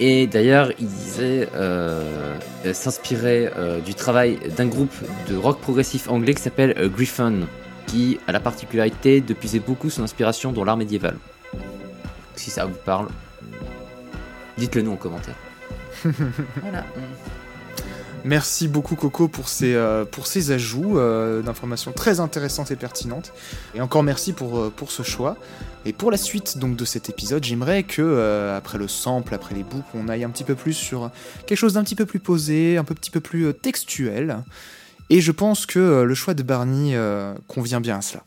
[0.01, 4.95] Et d'ailleurs, il disait euh, euh, s'inspirer euh, du travail d'un groupe
[5.29, 7.47] de rock progressif anglais qui s'appelle euh, Griffon,
[7.87, 11.17] qui a la particularité de puiser beaucoup son inspiration dans l'art médiéval.
[12.35, 13.09] Si ça vous parle,
[14.57, 15.37] dites-le nous en commentaire.
[16.05, 16.85] voilà.
[18.25, 23.33] Merci beaucoup Coco pour ces, euh, pour ces ajouts euh, d'informations très intéressantes et pertinentes.
[23.75, 25.37] Et encore merci pour, euh, pour ce choix.
[25.85, 29.65] Et pour la suite donc de cet épisode, j'aimerais que après le sample, après les
[29.65, 31.11] boucles, on aille un petit peu plus sur
[31.45, 34.45] quelque chose d'un petit peu plus posé, un peu, petit peu plus textuel.
[35.11, 36.97] Et je pense que le choix de Barney
[37.49, 38.23] convient bien à cela.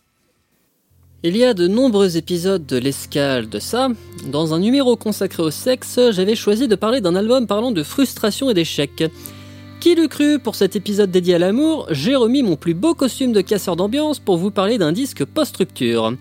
[1.24, 3.88] Il y a de nombreux épisodes de l'escale de ça.
[4.28, 8.50] Dans un numéro consacré au sexe, j'avais choisi de parler d'un album parlant de frustration
[8.50, 9.06] et d'échec.
[9.86, 13.34] Qui l'eût cru pour cet épisode dédié à l'amour, j'ai remis mon plus beau costume
[13.34, 16.16] de casseur d'ambiance pour vous parler d'un disque post-rupture.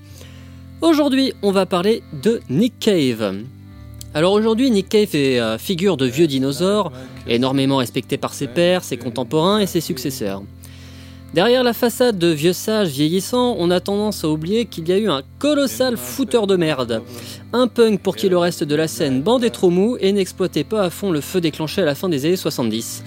[0.82, 3.36] Aujourd'hui, on va parler de Nick Cave.
[4.12, 6.92] Alors aujourd'hui, Nick Cave est euh, figure de vieux dinosaure,
[7.26, 10.42] énormément respecté par ses pairs, ses contemporains et ses successeurs.
[11.32, 14.98] Derrière la façade de vieux sage vieillissant, on a tendance à oublier qu'il y a
[14.98, 17.00] eu un colossal fouteur de merde.
[17.54, 20.82] Un punk pour qui le reste de la scène bandait trop mou et n'exploitait pas
[20.82, 23.02] à fond le feu déclenché à la fin des années 70.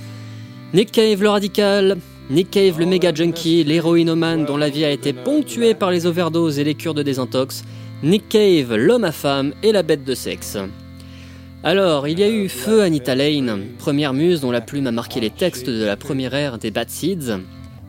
[0.73, 1.97] Nick Cave le radical,
[2.29, 6.59] Nick Cave le méga junkie, l'héroïnomane dont la vie a été ponctuée par les overdoses
[6.59, 7.63] et les cures de désintox,
[8.03, 10.57] Nick Cave l'homme à femme et la bête de sexe.
[11.63, 15.21] Alors, il y a eu Feu Anita Lane, première muse dont la plume a marqué
[15.21, 17.37] les textes de la première ère des Bad Seeds.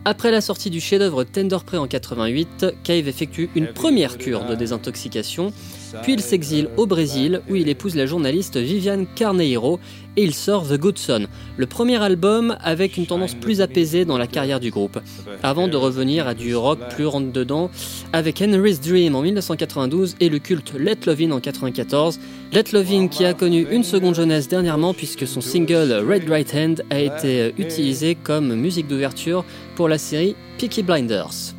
[0.05, 4.55] Après la sortie du chef-d'œuvre Tender Prey en 88, Cave effectue une première cure de
[4.55, 5.53] désintoxication,
[6.03, 9.79] puis il s'exile au Brésil où il épouse la journaliste Viviane Carneiro
[10.17, 14.19] et il sort The Good Son, le premier album avec une tendance plus apaisée dans
[14.19, 14.99] la carrière du groupe,
[15.43, 17.71] avant de revenir à du rock plus rentre-dedans
[18.13, 22.19] avec Henry's Dream en 1992 et le culte Let Lovin en 94.
[22.53, 26.85] Let Lovin qui a connu une seconde jeunesse dernièrement puisque son single Red Right Hand
[26.91, 29.45] a été utilisé comme musique d'ouverture
[29.77, 31.58] pour la série Peaky Blinders.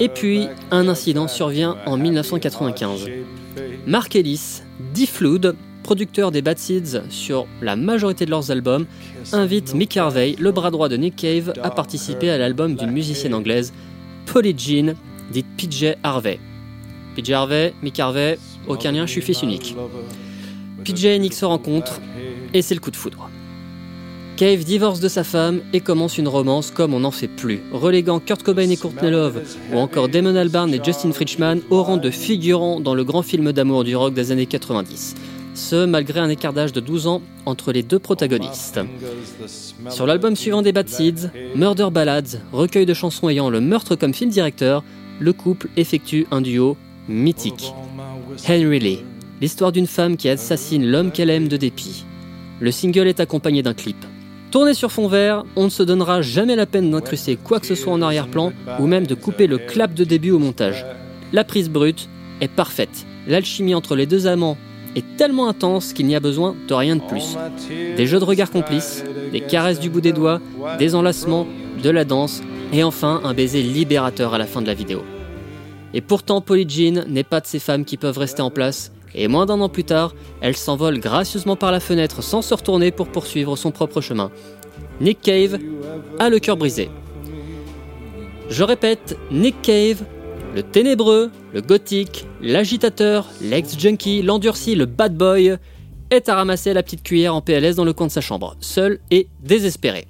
[0.00, 3.06] Et puis, un incident survient en 1995.
[3.86, 4.62] Mark Ellis,
[4.94, 8.86] D-Flood, producteur des Bad Seeds sur la majorité de leurs albums,
[9.32, 13.34] invite Mick Harvey, le bras droit de Nick Cave, à participer à l'album d'une musicienne
[13.34, 13.72] anglaise,
[14.26, 14.94] Polly Jean,
[15.30, 16.38] dite PJ Harvey.
[17.16, 19.74] PJ Harvey, Mick Harvey, aucun lien, je suis fils unique.
[20.84, 22.00] PJ et Nick se rencontrent,
[22.52, 23.30] et c'est le coup de foudre.
[24.38, 28.20] Cave divorce de sa femme et commence une romance comme on n'en fait plus, reléguant
[28.20, 32.08] Kurt Cobain et Courtney Love, ou encore Damon Albarn et Justin Fridgman au rang de
[32.08, 35.16] figurants dans le grand film d'amour du rock des années 90.
[35.56, 38.78] Ce, malgré un écart d'âge de 12 ans entre les deux protagonistes.
[39.90, 44.14] Sur l'album suivant des Bad Seeds, Murder Ballads, recueil de chansons ayant le meurtre comme
[44.14, 44.84] film directeur,
[45.18, 46.76] le couple effectue un duo
[47.08, 47.74] mythique.
[48.48, 49.00] Henry Lee,
[49.40, 52.04] l'histoire d'une femme qui assassine l'homme qu'elle aime de dépit.
[52.60, 53.96] Le single est accompagné d'un clip.
[54.50, 57.74] Tourné sur fond vert, on ne se donnera jamais la peine d'incruster quoi que ce
[57.74, 60.86] soit en arrière-plan ou même de couper le clap de début au montage.
[61.34, 62.08] La prise brute
[62.40, 63.06] est parfaite.
[63.26, 64.56] L'alchimie entre les deux amants
[64.96, 67.36] est tellement intense qu'il n'y a besoin de rien de plus.
[67.96, 70.40] Des jeux de regard complices, des caresses du bout des doigts,
[70.78, 71.46] des enlacements,
[71.82, 75.04] de la danse et enfin un baiser libérateur à la fin de la vidéo.
[75.92, 79.28] Et pourtant, Polly Jean n'est pas de ces femmes qui peuvent rester en place, et
[79.28, 83.08] moins d'un an plus tard, elle s'envole gracieusement par la fenêtre sans se retourner pour
[83.08, 84.30] poursuivre son propre chemin.
[85.00, 85.58] Nick Cave
[86.18, 86.88] a le cœur brisé.
[88.48, 90.02] Je répète, Nick Cave,
[90.54, 95.56] le ténébreux, le gothique, l'agitateur, l'ex-junkie, l'endurci, le bad boy,
[96.10, 98.98] est à ramasser la petite cuillère en PLS dans le coin de sa chambre, seul
[99.10, 100.06] et désespéré.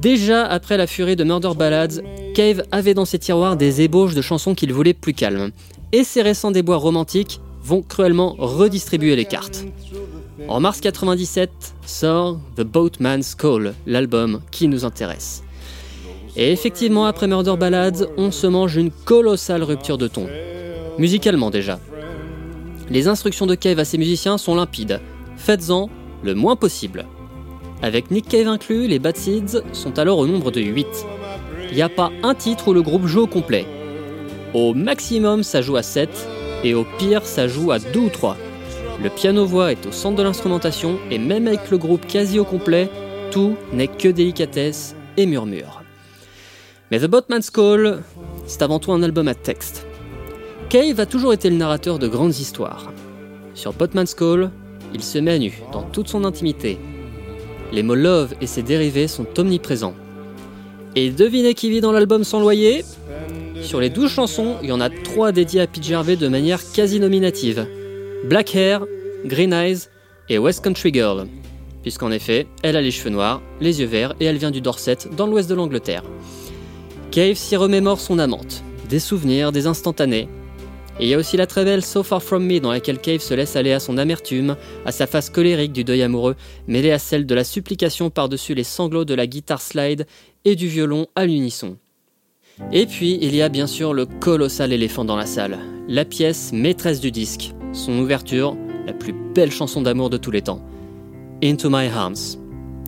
[0.00, 2.00] Déjà après la furie de Murder Ballads,
[2.34, 5.50] Cave avait dans ses tiroirs des ébauches de chansons qu'il voulait plus calmes,
[5.92, 9.64] et ses récents déboires romantiques vont cruellement redistribuer les cartes.
[10.48, 11.50] En mars 97
[11.84, 15.42] sort The Boatman's Call, l'album qui nous intéresse.
[16.36, 20.26] Et effectivement, après Murder Ballads, on se mange une colossale rupture de ton.
[20.98, 21.78] Musicalement déjà.
[22.88, 25.00] Les instructions de Cave à ses musiciens sont limpides.
[25.36, 25.90] Faites-en
[26.22, 27.06] le moins possible.
[27.82, 30.86] Avec Nick Cave inclus, les Bad Seeds sont alors au nombre de 8.
[31.70, 33.66] Il n'y a pas un titre où le groupe joue au complet.
[34.52, 36.08] Au maximum, ça joue à 7,
[36.64, 38.36] et au pire, ça joue à 2 ou 3.
[39.02, 42.90] Le piano-voix est au centre de l'instrumentation, et même avec le groupe quasi au complet,
[43.30, 45.82] tout n'est que délicatesse et murmure.
[46.90, 48.02] Mais The Boatman's Call,
[48.46, 49.86] c'est avant tout un album à texte.
[50.68, 52.92] Cave a toujours été le narrateur de grandes histoires.
[53.54, 54.50] Sur Potman's Call,
[54.92, 56.78] il se met à nu, dans toute son intimité.
[57.72, 59.94] Les mots love et ses dérivés sont omniprésents.
[60.96, 62.84] Et devinez qui vit dans l'album sans loyer?
[63.62, 66.60] Sur les 12 chansons, il y en a 3 dédiées à Pete Gervais de manière
[66.72, 67.66] quasi nominative.
[68.24, 68.84] Black Hair,
[69.24, 69.88] Green Eyes
[70.28, 71.26] et West Country Girl.
[71.82, 74.98] Puisqu'en effet, elle a les cheveux noirs, les yeux verts et elle vient du Dorset,
[75.16, 76.02] dans l'ouest de l'Angleterre.
[77.10, 80.28] Cave s'y remémore son amante, des souvenirs, des instantanés.
[80.98, 83.20] Et il y a aussi la très belle So Far From Me dans laquelle Cave
[83.20, 86.98] se laisse aller à son amertume, à sa face colérique du deuil amoureux, mêlée à
[86.98, 90.06] celle de la supplication par-dessus les sanglots de la guitare slide
[90.44, 91.78] et du violon à l'unisson.
[92.72, 96.52] Et puis, il y a bien sûr le colossal éléphant dans la salle, la pièce
[96.52, 100.60] maîtresse du disque, son ouverture, la plus belle chanson d'amour de tous les temps.
[101.42, 102.38] Into My Arms.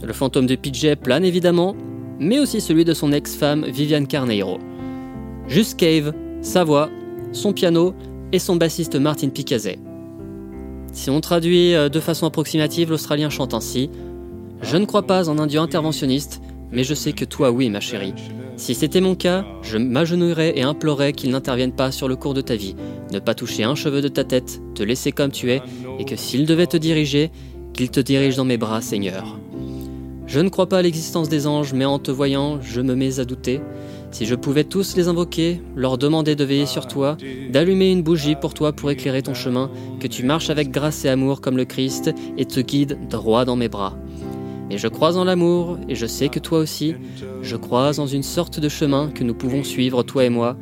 [0.02, 1.74] Le fantôme de PJ plane évidemment,
[2.18, 4.58] mais aussi celui de son ex-femme Viviane Carneiro.
[5.48, 6.90] Juste Cave, sa voix,
[7.32, 7.94] son piano
[8.32, 9.78] et son bassiste Martin Picazet.
[10.92, 13.90] Si on traduit euh, de façon approximative, l'Australien chante ainsi
[14.60, 17.80] Je ne crois pas en un dieu interventionniste, mais je sais que toi, oui, ma
[17.80, 18.14] chérie.
[18.56, 22.40] Si c'était mon cas, je m'agenouillerais et implorerais qu'il n'intervienne pas sur le cours de
[22.40, 22.76] ta vie,
[23.10, 25.62] ne pas toucher un cheveu de ta tête, te laisser comme tu es,
[25.98, 27.30] et que s'il devait te diriger,
[27.72, 29.38] qu'il te dirige dans mes bras, Seigneur.
[30.26, 33.20] Je ne crois pas à l'existence des anges, mais en te voyant, je me mets
[33.20, 33.60] à douter.
[34.12, 37.16] Si je pouvais tous les invoquer, leur demander de veiller sur toi,
[37.50, 41.08] d'allumer une bougie pour toi pour éclairer ton chemin, que tu marches avec grâce et
[41.08, 43.96] amour comme le Christ et te guide droit dans mes bras.
[44.72, 46.94] Mais je crois en l'amour, et je sais que toi aussi,
[47.42, 50.56] je crois en une sorte de chemin que nous pouvons suivre, toi et moi.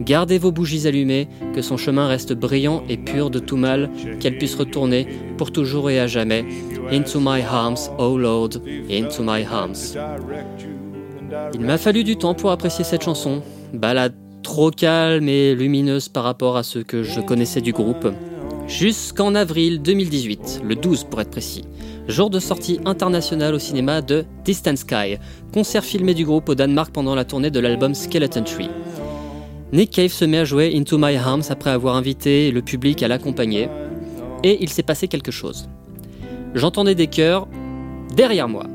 [0.00, 4.38] Gardez vos bougies allumées, que son chemin reste brillant et pur de tout mal, qu'elle
[4.38, 6.44] puisse retourner pour toujours et à jamais.
[6.92, 8.50] Into my arms, oh Lord,
[8.88, 9.96] into my arms.
[11.52, 13.42] Il m'a fallu du temps pour apprécier cette chanson.
[13.74, 18.06] Balade trop calme et lumineuse par rapport à ce que je connaissais du groupe.
[18.68, 21.62] Jusqu'en avril 2018, le 12 pour être précis,
[22.08, 25.18] jour de sortie internationale au cinéma de Distant Sky,
[25.52, 28.68] concert filmé du groupe au Danemark pendant la tournée de l'album Skeleton Tree.
[29.72, 33.08] Nick Cave se met à jouer Into My Arms après avoir invité le public à
[33.08, 33.68] l'accompagner,
[34.42, 35.68] et il s'est passé quelque chose.
[36.56, 37.46] J'entendais des chœurs
[38.16, 38.66] derrière moi.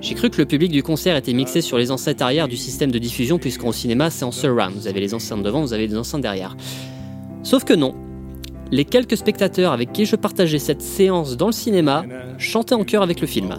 [0.00, 2.90] J'ai cru que le public du concert était mixé sur les enceintes arrière du système
[2.90, 4.74] de diffusion, puisqu'au cinéma c'est en surround.
[4.74, 6.56] Vous avez les enceintes devant, vous avez les enceintes derrière.
[7.44, 7.94] Sauf que non.
[8.72, 12.04] Les quelques spectateurs avec qui je partageais cette séance dans le cinéma
[12.38, 13.54] chantaient en chœur avec le film.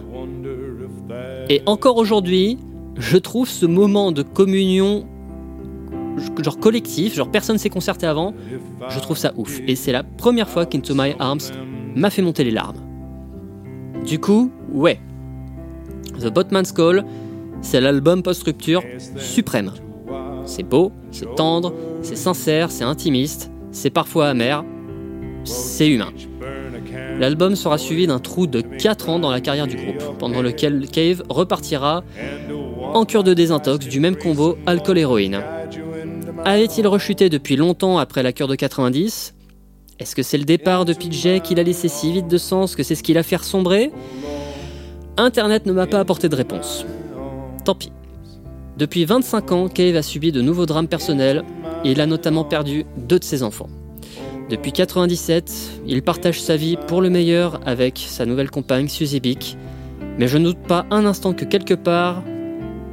[1.50, 2.58] Et encore aujourd'hui,
[2.98, 5.06] je trouve ce moment de communion
[6.40, 8.34] genre collectif, genre personne s'est concerté avant,
[8.90, 9.60] je trouve ça ouf.
[9.68, 11.52] Et c'est la première fois qu'Into My Arms
[11.96, 12.78] m'a fait monter les larmes.
[14.06, 15.00] Du coup, ouais.
[16.20, 17.06] The Botman's Call,
[17.62, 18.82] c'est l'album post-rupture
[19.18, 19.72] suprême.
[20.46, 24.66] C'est beau, c'est tendre, c'est sincère, c'est intimiste, c'est parfois amer,
[25.44, 26.12] c'est humain.
[27.20, 30.88] L'album sera suivi d'un trou de 4 ans dans la carrière du groupe, pendant lequel
[30.88, 32.04] Cave repartira
[32.94, 35.42] en cure de désintox du même combo alcool-héroïne.
[36.46, 39.34] Avait-il rechuté depuis longtemps après la cure de 90
[40.00, 42.84] Est-ce que c'est le départ de PJ qui l'a laissé si vite de sens que
[42.84, 43.92] c'est ce qui l'a fait sombrer
[45.18, 46.86] Internet ne m'a pas apporté de réponse.
[47.64, 47.92] Tant pis.
[48.78, 51.44] Depuis 25 ans, Cave a subi de nouveaux drames personnels
[51.86, 53.70] et il a notamment perdu deux de ses enfants.
[54.50, 59.58] Depuis 97, il partage sa vie pour le meilleur avec sa nouvelle compagne Suzy Bick,
[60.20, 62.24] mais je ne doute pas un instant que quelque part,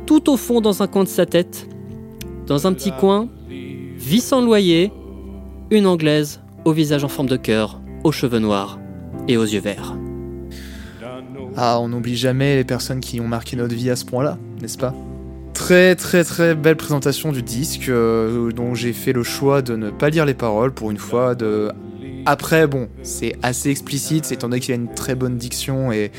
[0.06, 1.68] tout au fond dans un coin de sa tête,
[2.46, 4.92] dans un petit coin, vit sans loyer,
[5.70, 8.78] une anglaise au visage en forme de cœur, aux cheveux noirs
[9.28, 9.96] et aux yeux verts.
[11.56, 14.78] Ah, on n'oublie jamais les personnes qui ont marqué notre vie à ce point-là, n'est-ce
[14.78, 14.94] pas?
[15.54, 19.90] Très très très belle présentation du disque euh, dont j'ai fait le choix de ne
[19.90, 21.34] pas lire les paroles pour une fois.
[21.34, 21.70] De...
[22.26, 26.12] Après, bon, c'est assez explicite, étant donné qu'il a une très bonne diction et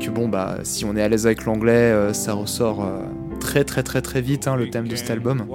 [0.00, 3.00] que bon, bah, si on est à l'aise avec l'anglais, euh, ça ressort euh,
[3.38, 5.46] très très très très vite hein, le thème de cet album.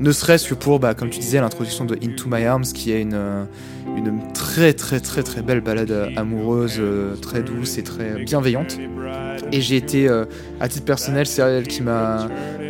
[0.00, 3.02] Ne serait-ce que pour, bah, comme tu disais, l'introduction de Into My Arms qui est
[3.02, 3.44] une, euh,
[4.34, 8.78] très très très très belle balade amoureuse, euh, très douce et très bienveillante.
[9.52, 10.24] Et j'ai été, euh,
[10.60, 12.28] à titre personnel, c'est elle qui m'a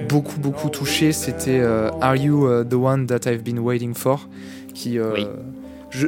[0.08, 1.12] beaucoup beaucoup touché.
[1.12, 1.60] C'était
[2.00, 4.28] Are You the One That I've Been Waiting For?
[4.74, 4.98] Qui.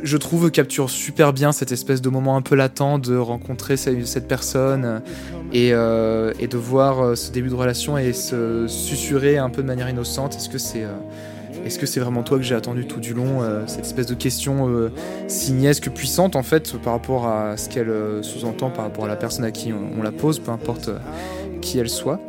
[0.03, 4.05] Je, trouve, capture super bien cette espèce de moment un peu latent de rencontrer ce-
[4.05, 4.99] cette personne euh,
[5.53, 9.63] et, euh, et de voir euh, ce début de relation et se susurrer un peu
[9.63, 10.37] de manière innocente.
[10.37, 10.85] Est-ce que c'est.
[11.65, 14.91] est-ce vraiment toi que j'ai attendu tout du long Cette espèce de question euh,
[15.27, 17.91] signesque, puissante en fait, par rapport à ce qu'elle
[18.23, 20.91] sous-entend, par rapport à la personne à qui on, la pose, peu importe
[21.61, 22.21] qui elle soit.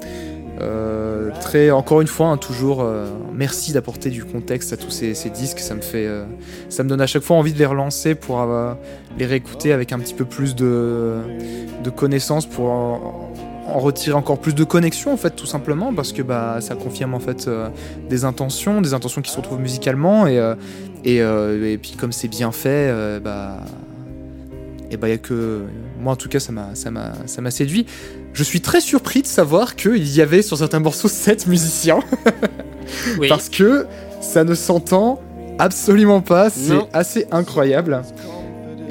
[0.62, 5.14] Euh, très, encore une fois, hein, toujours euh, merci d'apporter du contexte à tous ces,
[5.30, 5.60] disques.
[5.60, 6.26] Ça me fait, euh,
[6.70, 8.46] ça me donne à chaque fois envie de les relancer pour
[9.18, 11.18] les réécouter avec un petit peu plus de,
[11.84, 13.34] de connaissances pour en,
[13.68, 17.20] retirer encore plus de connexion en fait, tout simplement, parce que bah ça confirme en
[17.20, 17.48] fait
[18.10, 23.58] des intentions, des intentions qui se retrouvent musicalement et puis comme c'est bien fait, bah
[24.90, 25.62] et bah y a que
[26.00, 27.86] moi en tout cas ça m'a ça m'a ça m'a séduit.
[28.34, 32.00] Je suis très surpris de savoir qu'il y avait sur certains morceaux 7 musiciens
[33.20, 33.28] Oui.
[33.30, 33.86] parce que
[34.22, 35.20] ça ne s'entend
[35.58, 38.02] absolument pas, c'est assez incroyable.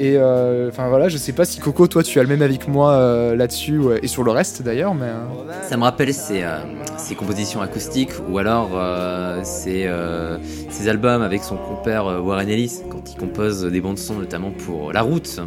[0.01, 2.57] Et euh, enfin voilà, je sais pas si Coco, toi tu as le même avis
[2.57, 6.13] que moi euh, là-dessus ouais, et sur le reste d'ailleurs, mais euh, Ça me rappelle
[6.13, 6.59] ces, euh,
[6.97, 10.37] ces compositions acoustiques ou alors euh, ces, euh,
[10.69, 14.93] ces albums avec son compère Warren Ellis quand il compose des bandes son notamment pour
[14.93, 15.41] La Route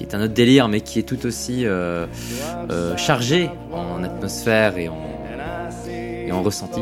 [0.00, 2.06] qui est un autre délire mais qui est tout aussi euh,
[2.70, 4.96] euh, chargé en atmosphère et en,
[6.26, 6.80] et en ressenti.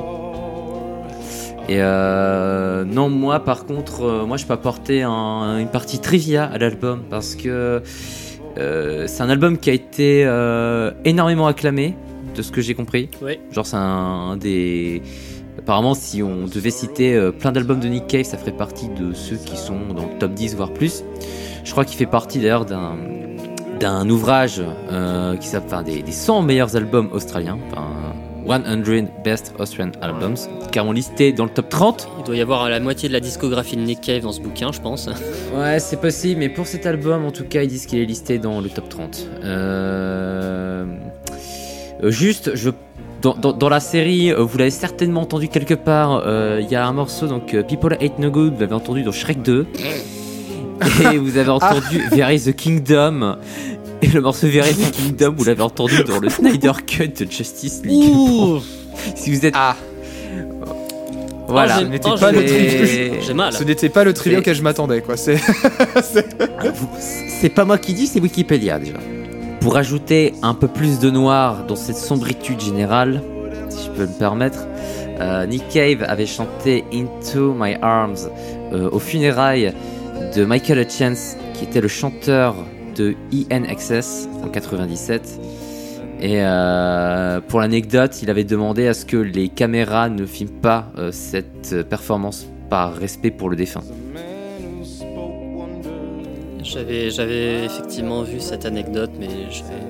[1.68, 6.58] Et euh, non, moi par contre, moi je peux apporter un- une partie trivia à
[6.58, 7.82] l'album parce que
[8.56, 10.22] c'est un album qui a été
[11.04, 11.94] énormément acclamé,
[12.36, 13.08] de ce que j'ai compris.
[13.22, 13.38] Oui.
[13.52, 15.02] Genre c'est un, un des...
[15.58, 19.36] Apparemment si on devait citer plein d'albums de Nick Cave, ça ferait partie de ceux
[19.36, 21.02] qui sont dans le top 10 voire plus.
[21.68, 22.96] Je crois qu'il fait partie d'ailleurs d'un
[23.78, 27.86] d'un ouvrage euh, qui s'appelle enfin, des, des 100 meilleurs albums australiens, enfin
[28.46, 30.34] 100 Best Australian Albums,
[30.72, 32.08] carrément listé dans le top 30.
[32.20, 34.72] Il doit y avoir la moitié de la discographie de Nick Cave dans ce bouquin,
[34.72, 35.10] je pense.
[35.54, 38.38] Ouais, c'est possible, mais pour cet album, en tout cas, ils disent qu'il est listé
[38.38, 39.26] dans le top 30.
[39.44, 40.84] Euh...
[42.02, 42.70] euh, Juste, je...
[43.20, 46.86] dans, dans- dans la série, vous l'avez certainement entendu quelque part, euh, il y a
[46.86, 49.66] un morceau, donc People Hate No Good, vous l'avez entendu dans Shrek 2.
[51.12, 53.36] Et vous avez entendu Very the Kingdom.
[54.02, 57.80] Et le morceau Very the Kingdom, vous l'avez entendu dans le Snyder Cut de Justice
[57.84, 58.14] League.
[58.14, 58.60] Ouh
[59.16, 59.54] si vous êtes.
[59.56, 59.76] ah,
[61.48, 61.80] Voilà.
[61.82, 63.52] Oh, oh, pas le mal.
[63.52, 65.16] ce n'était pas le C'est- auquel je m'attendais quoi.
[65.16, 66.88] C'est Vous-
[67.40, 68.98] C'est pas moi qui dis, c'est Wikipédia déjà.
[69.60, 73.22] Pour ajouter un peu plus de noir dans cette sombritude générale,
[73.70, 74.60] si je peux me permettre,
[75.20, 78.28] euh, Nick Cave avait chanté Into My Arms
[78.72, 79.72] euh, aux funérailles
[80.36, 82.54] de Michael Hutchence, qui était le chanteur
[82.96, 83.14] de
[83.50, 85.40] INXS en 97.
[86.20, 90.90] Et euh, pour l'anecdote, il avait demandé à ce que les caméras ne filment pas
[90.98, 93.82] euh, cette performance par respect pour le défunt.
[96.62, 99.82] J'avais, effectivement vu cette anecdote, mais j'avais,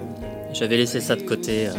[0.52, 1.66] j'avais laissé ça de côté.
[1.68, 1.72] euh.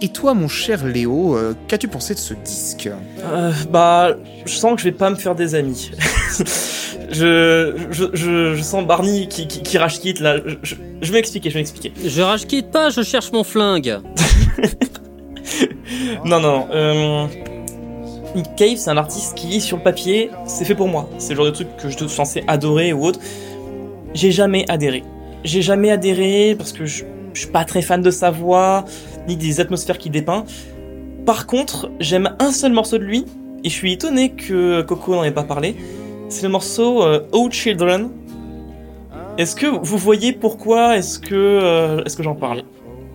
[0.00, 2.88] Et toi, mon cher Léo, euh, qu'as-tu pensé de ce disque?
[3.24, 5.90] Euh, bah, je sens que je vais pas me faire des amis.
[7.10, 10.36] je, je, je, je sens Barney qui, qui, qui rage quitte là.
[10.62, 11.92] Je, vais expliquer, je vais expliquer.
[12.04, 13.98] Je rage quitte pas, je cherche mon flingue.
[16.24, 16.68] Non, non, non.
[16.72, 17.26] Euh,
[18.34, 21.08] Nick Cave, c'est un artiste qui, sur le papier, c'est fait pour moi.
[21.18, 23.20] C'est le genre de truc que je suis censé adorer ou autre.
[24.14, 25.02] J'ai jamais adhéré.
[25.44, 28.84] J'ai jamais adhéré parce que je, je suis pas très fan de sa voix,
[29.28, 30.44] ni des atmosphères qu'il dépeint.
[31.26, 33.24] Par contre, j'aime un seul morceau de lui,
[33.62, 35.76] et je suis étonné que Coco n'en ait pas parlé.
[36.28, 38.10] C'est le morceau euh, Oh Children.
[39.38, 42.64] Est-ce que vous voyez pourquoi est-ce que, euh, est-ce que j'en parle?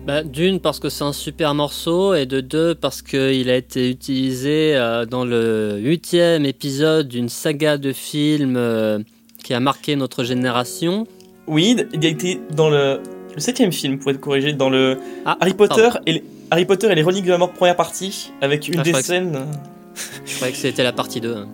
[0.06, 3.88] Bah, d'une parce que c'est un super morceau et de deux parce qu'il a été
[3.88, 8.98] utilisé euh, dans le huitième épisode d'une saga de films euh,
[9.42, 11.06] qui a marqué notre génération.
[11.46, 13.00] Oui, il a été dans le,
[13.34, 16.00] le septième film, pour être corrigé, dans le Ah, Harry Potter pardon.
[16.06, 18.82] et les, Harry Potter et les reliques de la mort première partie, avec une Ah,
[18.82, 19.38] des que- scènes...
[20.24, 21.34] Je croyais que c'était la partie 2.
[21.34, 21.46] Non,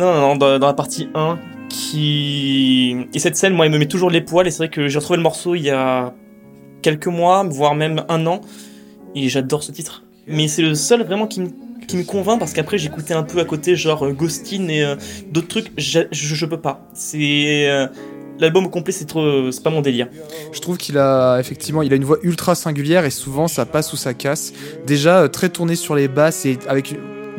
[0.00, 2.96] non, non, dans, dans la partie 1, qui...
[3.14, 4.98] Et cette scène, moi, elle me met toujours les poils, et c'est vrai que j'ai
[4.98, 6.12] retrouvé le morceau il y a
[6.82, 8.40] quelques mois, voire même un an,
[9.14, 10.02] et j'adore ce titre.
[10.26, 11.48] Mais c'est le seul vraiment qui me
[11.86, 14.96] qui me convainc parce qu'après j'écoutais un peu à côté genre euh, Ghostin et euh,
[15.30, 17.86] d'autres trucs je, je, je peux pas c'est euh,
[18.38, 20.08] l'album complet c'est trop c'est pas mon délire
[20.52, 23.92] Je trouve qu'il a effectivement, il a une voix ultra singulière et souvent ça passe
[23.92, 24.52] ou ça casse.
[24.86, 26.96] Déjà euh, très tourné sur les basses et avec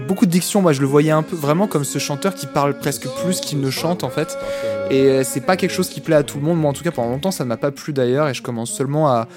[0.08, 0.62] beaucoup de diction.
[0.62, 3.60] Moi, je le voyais un peu vraiment comme ce chanteur qui parle presque plus qu'il
[3.60, 4.38] ne chante en fait.
[4.90, 6.58] Et euh, c'est pas quelque chose qui plaît à tout le monde.
[6.58, 8.72] Moi, en tout cas, pendant longtemps, ça ne m'a pas plu d'ailleurs et je commence
[8.72, 9.28] seulement à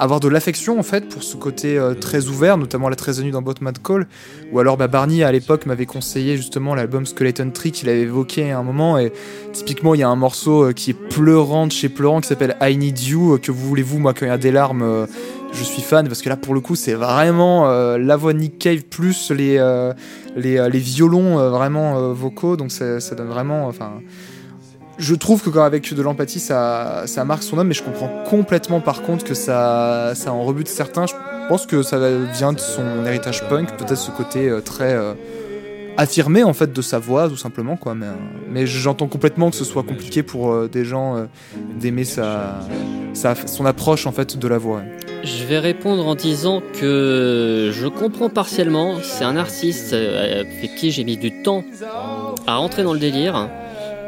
[0.00, 3.30] avoir de l'affection en fait pour ce côté euh, très ouvert, notamment la très venue
[3.30, 4.06] dans Botman Call,
[4.50, 8.50] ou alors bah, Barney à l'époque m'avait conseillé justement l'album Skeleton Tree qu'il avait évoqué
[8.50, 9.12] à un moment et
[9.52, 12.56] typiquement il y a un morceau euh, qui est pleurant de chez pleurant qui s'appelle
[12.62, 15.06] I Need You, euh, que vous voulez-vous, moi quand il y a des larmes
[15.52, 18.58] je suis fan parce que là pour le coup c'est vraiment la voix de Nick
[18.58, 19.58] Cave plus les,
[20.36, 23.72] les, violons vraiment vocaux donc ça, ça donne vraiment
[25.00, 28.08] je trouve que quand avec de l'empathie ça, ça marque son homme mais je comprends
[28.28, 31.14] complètement par contre que ça, ça en rebute certains Je-
[31.48, 31.98] pense que ça
[32.32, 35.14] vient de son héritage punk, peut-être ce côté euh, très euh,
[35.96, 37.96] affirmé en fait de sa voix, tout simplement quoi.
[37.96, 38.12] Mais, euh,
[38.48, 41.26] mais j'entends complètement que ce soit compliqué pour des gens
[41.80, 42.60] d'aimer sa,
[43.14, 44.82] sa, son approche en fait de la voix.
[45.24, 48.94] Je vais répondre en disant que je comprends partiellement.
[49.02, 51.64] C'est un artiste avec qui j'ai mis du temps
[52.46, 53.48] à rentrer dans le délire.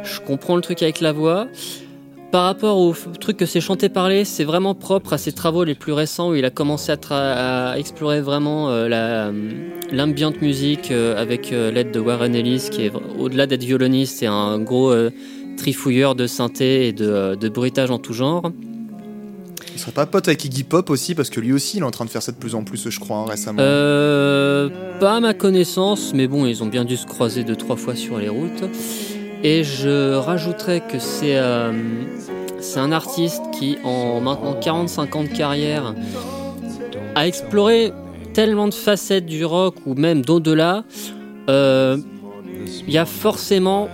[0.05, 1.47] Je comprends le truc avec la voix.
[2.31, 5.75] Par rapport au truc que c'est chanté parler, c'est vraiment propre à ses travaux les
[5.75, 9.31] plus récents où il a commencé à, explorer vraiment euh, la
[9.93, 14.27] l'ambient musique euh, avec euh, l'aide de Warren Ellis qui est au-delà d'être violoniste, c'est
[14.27, 15.11] un gros euh,
[15.57, 18.51] trifouilleur de synthé et de, euh, de bruitage en tout genre.
[19.75, 21.91] Il serait pas pote avec Iggy Pop aussi parce que lui aussi il est en
[21.91, 23.59] train de faire ça de plus en plus, je crois, hein, récemment.
[23.63, 24.69] Euh,
[25.01, 27.97] pas à ma connaissance, mais bon, ils ont bien dû se croiser deux trois fois
[27.97, 28.65] sur les routes.
[29.45, 31.73] Et je rajouterais que c'est euh,
[32.61, 35.95] c'est un artiste qui, en maintenant 45 ans de carrière,
[37.17, 37.93] a exploré
[38.35, 40.85] tellement de facettes du rock ou même d'au-delà.
[41.51, 41.97] Euh,
[42.87, 43.89] Il y a forcément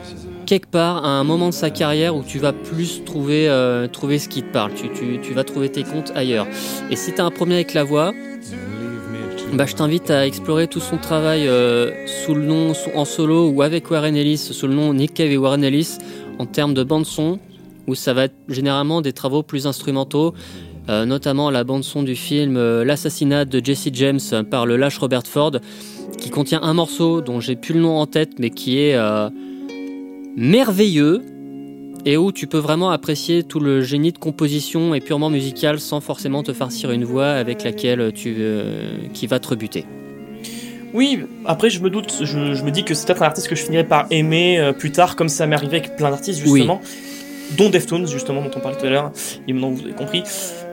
[0.44, 4.18] quelque part à un moment de sa carrière où tu vas plus trouver, euh, trouver
[4.18, 4.72] ce qui te parle.
[4.74, 6.46] Tu, tu, tu vas trouver tes comptes ailleurs.
[6.90, 8.12] Et si tu as un premier avec la voix,
[9.54, 13.62] bah, je t'invite à explorer tout son travail euh, sous le nom en solo ou
[13.62, 15.98] avec Warren Ellis, sous le nom Nick Cave et Warren Ellis,
[16.38, 17.38] en termes de bande son,
[17.86, 20.34] où ça va être généralement des travaux plus instrumentaux,
[20.88, 24.20] euh, notamment la bande son du film euh, L'assassinat de Jesse James
[24.50, 25.52] par le lâche Robert Ford,
[26.18, 28.98] qui contient un morceau dont j'ai plus le nom en tête, mais qui est
[30.36, 31.22] merveilleux
[32.10, 36.00] et où tu peux vraiment apprécier tout le génie de composition et purement musical sans
[36.00, 39.84] forcément te farcir une voix avec laquelle tu euh, qui va te rebuter.
[40.94, 43.54] Oui, après je me doute, je, je me dis que c'est peut-être un artiste que
[43.54, 46.80] je finirais par aimer euh, plus tard, comme ça m'est arrivé avec plein d'artistes justement,
[47.58, 49.12] dont Deftones justement dont on parlait tout à l'heure,
[49.46, 50.22] et maintenant vous avez compris.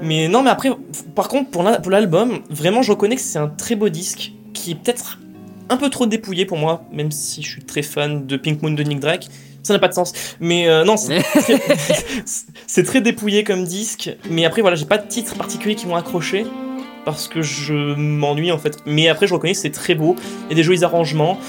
[0.01, 0.69] Mais non, mais après,
[1.15, 4.31] par contre pour la- pour l'album, vraiment je reconnais que c'est un très beau disque
[4.53, 5.19] qui est peut-être
[5.67, 8.71] un peu trop dépouillé pour moi, même si je suis très fan de Pink Moon
[8.71, 9.27] de Nick Drake.
[9.66, 10.13] Ça n'a pas de sens.
[10.39, 11.59] Mais euh, non, c'est très,
[12.68, 14.16] c'est très dépouillé comme disque.
[14.30, 16.45] Mais après, voilà, j'ai pas de titres particuliers qui m'ont accroché.
[17.03, 18.78] Parce que je m'ennuie en fait.
[18.86, 20.16] Mais après, je reconnais que c'est très beau.
[20.45, 21.39] Il y a des jolis arrangements.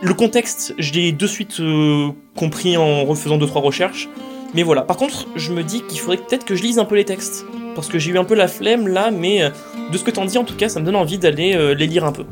[0.00, 4.08] Le contexte, je l'ai de suite euh, compris en refaisant deux trois recherches.
[4.54, 4.80] Mais voilà.
[4.80, 7.44] Par contre, je me dis qu'il faudrait peut-être que je lise un peu les textes.
[7.74, 9.50] Parce que j'ai eu un peu la flemme là, mais euh,
[9.92, 11.86] de ce que t'en dis, en tout cas, ça me donne envie d'aller euh, les
[11.86, 12.24] lire un peu.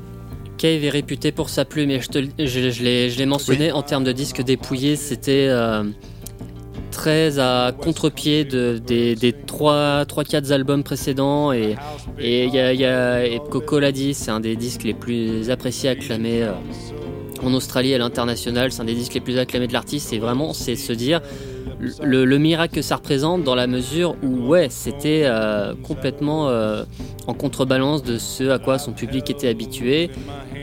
[0.63, 3.83] Cave est réputé pour sa plume et je, te, le- je, je l'ai, mentionné en
[3.83, 5.83] termes de disques dépouillés, c'était euh,
[6.93, 11.75] très à contre-pied de, des, des 3-4 albums précédents et,
[12.21, 14.85] et, il y a, il y a- et Coco l'a dit, c'est un des disques
[14.85, 16.53] les plus appréciés, acclamés euh,
[17.43, 20.21] en Australie et à l'international, c'est un des disques les plus acclamés de l'artiste et
[20.21, 21.23] vraiment c'est se dire
[22.01, 26.85] le, le miracle que ça représente dans la mesure où ouais c'était euh, complètement euh,
[27.27, 30.11] en contrebalance de ce à quoi son public était habitué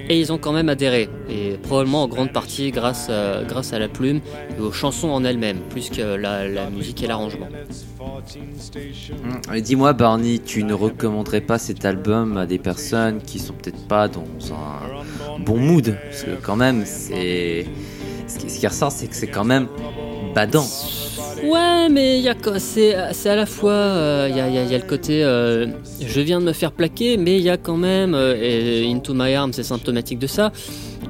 [0.10, 3.80] et ils ont quand même adhéré et probablement en grande partie grâce à, grâce à
[3.80, 4.22] la plume
[4.58, 7.48] et aux chansons en elles-mêmes plus que la, musique et l'arrangement.
[9.54, 13.88] Et Dis-moi, Barney, tu ne recommanderais pas cet album à des personnes qui sont peut-être
[13.88, 15.96] pas dans un bon mood?
[16.04, 17.66] Parce que, quand même, c'est.
[18.28, 19.68] Ce qui ressort, c'est que c'est quand même
[20.36, 20.66] badant.
[21.44, 22.22] Ouais, mais
[22.60, 25.24] c'est à la fois euh, il y, a, il y a- y a le côté
[25.24, 25.68] euh,
[26.02, 29.14] je viens de me faire plaquer, mais il y a quand même euh, et Into
[29.14, 30.52] My Arms c'est symptomatique de ça.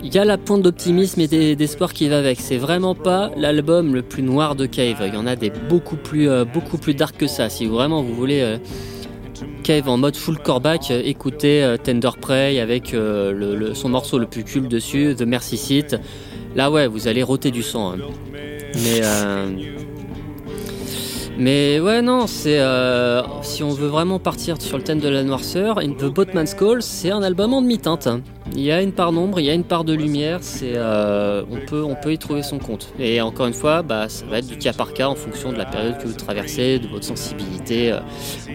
[0.03, 2.39] Il y a la pointe d'optimisme et d'e- d'espoir qui va avec.
[2.39, 4.97] C'est vraiment pas l'album le plus noir de Cave.
[5.07, 7.49] Il y en a des beaucoup plus euh, beaucoup plus dark que ça.
[7.49, 8.57] Si vraiment vous voulez euh,
[9.63, 14.25] Cave en mode full coreback, euh, écoutez euh, Tender Prey avec euh, son morceau le
[14.27, 15.97] plus culte dessus, The Mercy Seat.
[16.55, 17.93] Là ouais, vous allez roter du sang.
[17.93, 17.97] hein.
[18.75, 19.49] Mais euh,
[21.39, 22.59] mais ouais, non, c'est.
[22.59, 26.81] euh, si on veut vraiment partir sur le thème de la noirceur, The Boatman's Call,
[26.83, 28.09] c'est un album en demi-teinte.
[28.53, 31.43] Il y a une part d'ombre, il y a une part de lumière, c'est, euh,
[31.49, 32.93] on, peut, on peut y trouver son compte.
[32.99, 35.57] Et encore une fois, bah, ça va être du cas par cas en fonction de
[35.57, 37.91] la période que vous traversez, de votre sensibilité.
[37.91, 37.99] euh,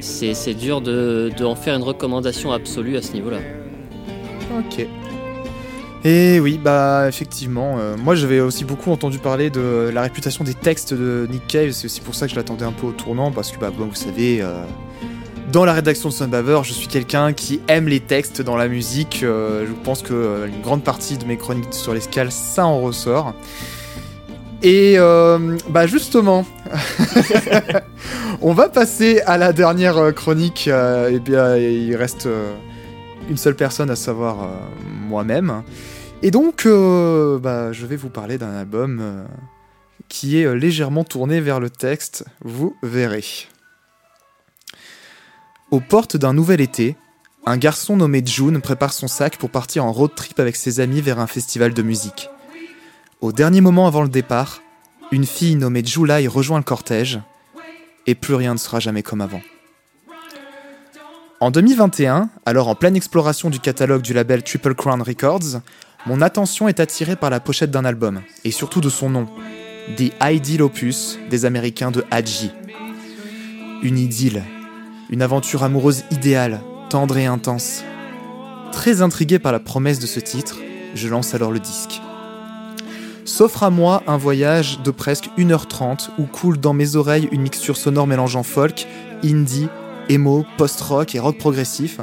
[0.00, 3.38] C'est, c'est dur de, de en faire une recommandation absolue à ce niveau-là.
[4.50, 4.86] Ok.
[6.06, 10.52] Et oui, bah effectivement, euh, moi j'avais aussi beaucoup entendu parler de la réputation des
[10.52, 13.32] textes de Nick Cave, c'est aussi pour ça que je l'attendais un peu au tournant,
[13.32, 14.64] parce que bah vous savez, euh,
[15.50, 19.20] dans la rédaction de Sunbaver, je suis quelqu'un qui aime les textes dans la musique,
[19.22, 23.32] euh, je pense que une grande partie de mes chroniques sur l'escale, ça en ressort.
[24.62, 24.96] Et
[25.68, 26.46] bah justement,
[28.42, 32.28] on va passer à la dernière chronique, et bien il reste...
[33.28, 34.48] une seule personne, à savoir
[35.06, 35.62] moi-même.
[36.24, 39.24] Et donc, euh, bah, je vais vous parler d'un album euh,
[40.08, 43.26] qui est euh, légèrement tourné vers le texte, vous verrez.
[45.70, 46.96] Aux portes d'un nouvel été,
[47.44, 51.02] un garçon nommé June prépare son sac pour partir en road trip avec ses amis
[51.02, 52.30] vers un festival de musique.
[53.20, 54.62] Au dernier moment avant le départ,
[55.12, 57.20] une fille nommée July rejoint le cortège,
[58.06, 59.42] et plus rien ne sera jamais comme avant.
[61.40, 65.60] En 2021, alors en pleine exploration du catalogue du label Triple Crown Records,
[66.06, 69.26] mon attention est attirée par la pochette d'un album, et surtout de son nom,
[69.96, 72.50] The Ideal Opus des Américains de Hadji.
[73.82, 74.42] Une idylle,
[75.08, 77.82] une aventure amoureuse idéale, tendre et intense.
[78.70, 80.58] Très intrigué par la promesse de ce titre,
[80.94, 82.02] je lance alors le disque.
[83.24, 87.78] S'offre à moi un voyage de presque 1h30 où coule dans mes oreilles une mixture
[87.78, 88.86] sonore mélangeant folk,
[89.24, 89.68] indie,
[90.10, 92.00] emo, post-rock et rock progressif,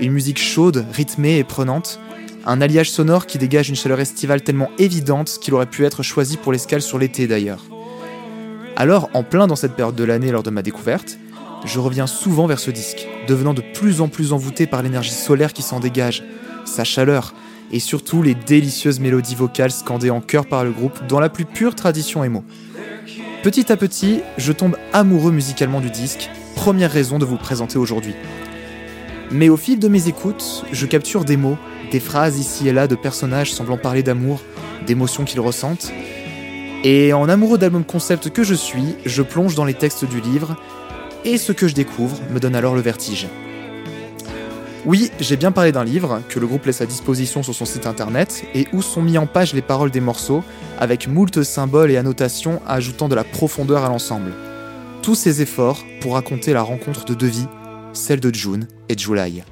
[0.00, 2.00] une musique chaude, rythmée et prenante,
[2.46, 6.36] un alliage sonore qui dégage une chaleur estivale tellement évidente qu'il aurait pu être choisi
[6.36, 7.64] pour l'escale sur l'été d'ailleurs.
[8.76, 11.18] Alors, en plein dans cette période de l'année lors de ma découverte,
[11.64, 15.52] je reviens souvent vers ce disque, devenant de plus en plus envoûté par l'énergie solaire
[15.52, 16.22] qui s'en dégage,
[16.64, 17.34] sa chaleur,
[17.72, 21.44] et surtout les délicieuses mélodies vocales scandées en chœur par le groupe dans la plus
[21.44, 22.44] pure tradition emo.
[23.42, 28.14] Petit à petit, je tombe amoureux musicalement du disque, première raison de vous présenter aujourd'hui.
[29.30, 31.56] Mais au fil de mes écoutes, je capture des mots,
[31.90, 34.40] des phrases ici et là de personnages semblant parler d'amour,
[34.86, 35.92] d'émotions qu'ils ressentent.
[36.82, 40.56] Et en amoureux d'album concept que je suis, je plonge dans les textes du livre,
[41.24, 43.26] et ce que je découvre me donne alors le vertige.
[44.86, 47.86] Oui, j'ai bien parlé d'un livre que le groupe laisse à disposition sur son site
[47.86, 50.44] internet et où sont mis en page les paroles des morceaux,
[50.78, 54.32] avec moult symboles et annotations ajoutant de la profondeur à l'ensemble.
[55.00, 57.48] Tous ces efforts pour raconter la rencontre de deux vies,
[57.94, 59.42] celle de June et July.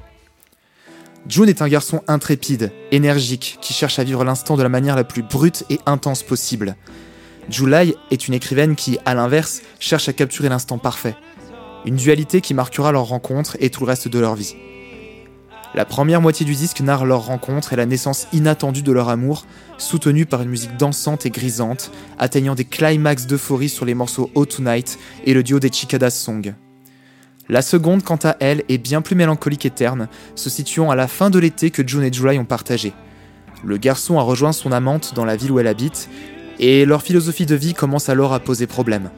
[1.27, 5.05] June est un garçon intrépide, énergique, qui cherche à vivre l'instant de la manière la
[5.05, 6.75] plus brute et intense possible.
[7.49, 11.15] July est une écrivaine qui, à l'inverse, cherche à capturer l'instant parfait.
[11.85, 14.55] Une dualité qui marquera leur rencontre et tout le reste de leur vie.
[15.75, 19.45] La première moitié du disque narre leur rencontre et la naissance inattendue de leur amour,
[19.77, 24.45] soutenue par une musique dansante et grisante, atteignant des climax d'euphorie sur les morceaux Oh
[24.45, 26.53] Tonight et le duo des Chicadas Song.
[27.49, 31.09] La seconde, quant à elle, est bien plus mélancolique et terne, se situant à la
[31.09, 32.93] fin de l'été que June et July ont partagé.
[33.65, 36.09] Le garçon a rejoint son amante dans la ville où elle habite,
[36.59, 39.09] et leur philosophie de vie commence alors à poser problème.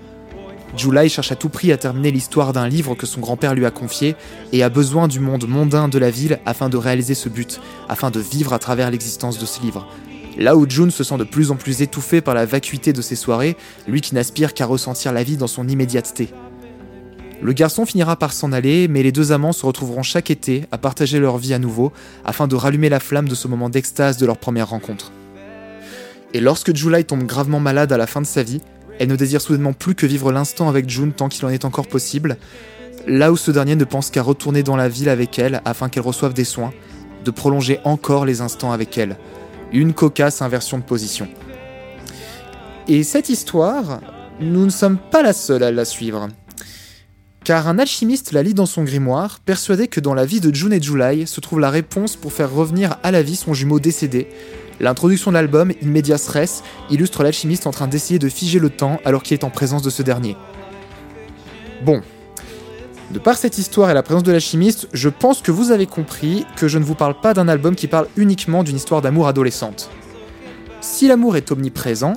[0.76, 3.72] July cherche à tout prix à terminer l'histoire d'un livre que son grand-père lui a
[3.72, 4.16] confié
[4.52, 8.10] et a besoin du monde mondain de la ville afin de réaliser ce but, afin
[8.10, 9.88] de vivre à travers l'existence de ce livre.
[10.38, 13.16] Là où June se sent de plus en plus étouffé par la vacuité de ses
[13.16, 13.56] soirées,
[13.88, 16.30] lui qui n'aspire qu'à ressentir la vie dans son immédiateté.
[17.42, 20.78] Le garçon finira par s'en aller, mais les deux amants se retrouveront chaque été à
[20.78, 21.92] partager leur vie à nouveau,
[22.24, 25.12] afin de rallumer la flamme de ce moment d'extase de leur première rencontre.
[26.34, 28.62] Et lorsque July tombe gravement malade à la fin de sa vie,
[29.00, 31.88] elle ne désire soudainement plus que vivre l'instant avec June tant qu'il en est encore
[31.88, 32.38] possible,
[33.08, 36.04] là où ce dernier ne pense qu'à retourner dans la ville avec elle afin qu'elle
[36.04, 36.74] reçoive des soins,
[37.24, 39.18] de prolonger encore les instants avec elle.
[39.74, 41.28] Une cocasse inversion de position.
[42.88, 44.00] Et cette histoire,
[44.40, 46.30] nous ne sommes pas la seule à la suivre.
[47.46, 50.74] Car un alchimiste la lit dans son grimoire, persuadé que dans la vie de June
[50.74, 54.28] et July se trouve la réponse pour faire revenir à la vie son jumeau décédé,
[54.80, 59.00] L'introduction de l'album, In Medias Res, illustre l'alchimiste en train d'essayer de figer le temps
[59.06, 60.36] alors qu'il est en présence de ce dernier.
[61.84, 62.02] Bon.
[63.12, 66.46] De par cette histoire et la présence de l'alchimiste, je pense que vous avez compris
[66.58, 69.90] que je ne vous parle pas d'un album qui parle uniquement d'une histoire d'amour adolescente.
[70.82, 72.16] Si l'amour est omniprésent,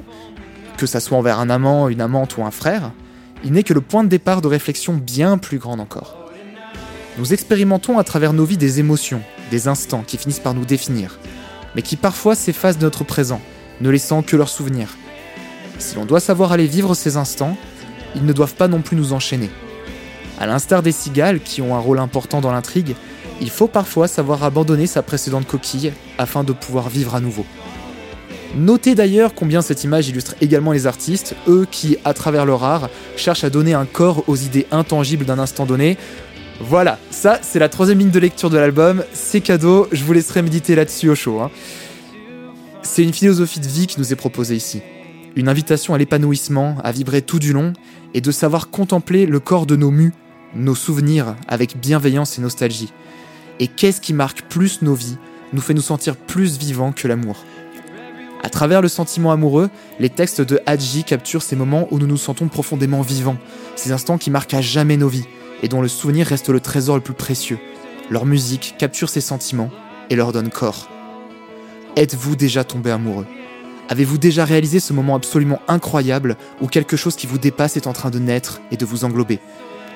[0.79, 2.91] que ça soit envers un amant, une amante ou un frère,
[3.45, 6.17] il n'est que le point de départ de réflexion bien plus grande encore.
[7.19, 11.19] Nous expérimentons à travers nos vies des émotions, des instants qui finissent par nous définir,
[11.75, 13.41] mais qui parfois s'effacent de notre présent,
[13.81, 14.97] ne laissant que leurs souvenirs.
[15.79, 17.57] Si l'on doit savoir aller vivre ces instants,
[18.15, 19.51] ils ne doivent pas non plus nous enchaîner.
[20.41, 22.95] À l'instar des cigales, qui ont un rôle important dans l'intrigue,
[23.41, 27.45] il faut parfois savoir abandonner sa précédente coquille afin de pouvoir vivre à nouveau.
[28.57, 32.89] Notez d'ailleurs combien cette image illustre également les artistes, eux qui, à travers leur art,
[33.17, 35.99] cherchent à donner un corps aux idées intangibles d'un instant donné.
[36.61, 40.43] Voilà, ça c'est la troisième ligne de lecture de l'album, c'est cadeau, je vous laisserai
[40.43, 41.41] méditer là-dessus au chaud.
[41.41, 41.51] hein.
[42.83, 44.81] C'est une philosophie de vie qui nous est proposée ici.
[45.37, 47.75] Une invitation à l'épanouissement, à vibrer tout du long,
[48.15, 50.13] et de savoir contempler le corps de nos mus,
[50.57, 52.93] nos souvenirs, avec bienveillance et nostalgie.
[53.61, 55.19] Et qu'est-ce qui marque plus nos vies,
[55.53, 57.45] nous fait nous sentir plus vivants que l'amour?
[58.43, 59.69] À travers le sentiment amoureux,
[59.99, 63.37] les textes de Hadji capturent ces moments où nous nous sentons profondément vivants,
[63.75, 65.27] ces instants qui marquent à jamais nos vies,
[65.63, 67.59] et dont le souvenir reste le trésor le plus précieux.
[68.11, 69.71] Leur musique capture ces sentiments
[70.09, 70.89] et leur donne corps.
[71.97, 73.27] Êtes-vous déjà tombé amoureux?
[73.89, 77.93] Avez-vous déjà réalisé ce moment absolument incroyable où quelque chose qui vous dépasse est en
[77.93, 79.41] train de naître et de vous englober?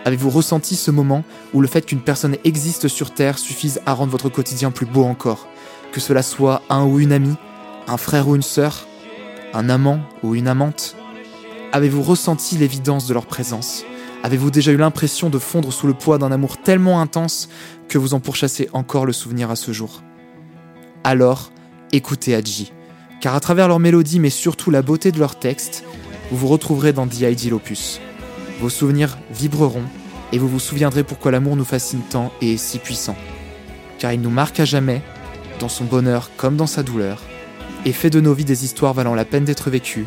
[0.05, 1.23] Avez-vous ressenti ce moment
[1.53, 5.05] où le fait qu'une personne existe sur Terre suffise à rendre votre quotidien plus beau
[5.05, 5.47] encore?
[5.93, 7.37] Que cela soit un ou une amie,
[7.89, 8.87] un frère ou une sœur,
[9.55, 10.97] un amant ou une amante
[11.73, 13.85] Avez-vous ressenti l'évidence de leur présence?
[14.23, 17.49] Avez-vous déjà eu l'impression de fondre sous le poids d'un amour tellement intense
[17.89, 20.03] que vous en pourchassez encore le souvenir à ce jour?
[21.03, 21.51] Alors,
[21.91, 22.73] écoutez Adji,
[23.23, 25.83] car à travers leur mélodie mais surtout la beauté de leur texte,
[26.31, 27.59] vous vous retrouverez dans The Ideal.
[28.61, 29.85] Vos souvenirs vibreront
[30.31, 33.17] et vous vous souviendrez pourquoi l'amour nous fascine tant et est si puissant.
[33.99, 35.03] Car il nous marque à jamais,
[35.59, 37.23] dans son bonheur comme dans sa douleur,
[37.85, 40.07] et fait de nos vies des histoires valant la peine d'être vécues,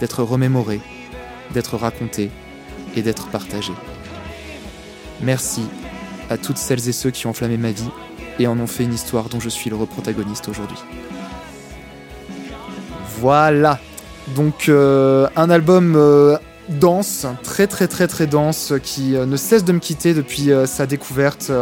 [0.00, 0.80] d'être remémorées,
[1.52, 2.30] d'être racontées
[2.96, 3.72] et d'être partagées.
[5.20, 5.62] Merci
[6.30, 7.90] à toutes celles et ceux qui ont enflammé ma vie
[8.38, 10.78] et en ont fait une histoire dont je suis le protagoniste aujourd'hui.
[13.20, 13.78] Voilà.
[14.34, 16.36] Donc euh, un album euh,
[16.68, 20.86] dense, très très très très dense, qui euh, ne cesse de me quitter depuis sa
[20.86, 21.52] découverte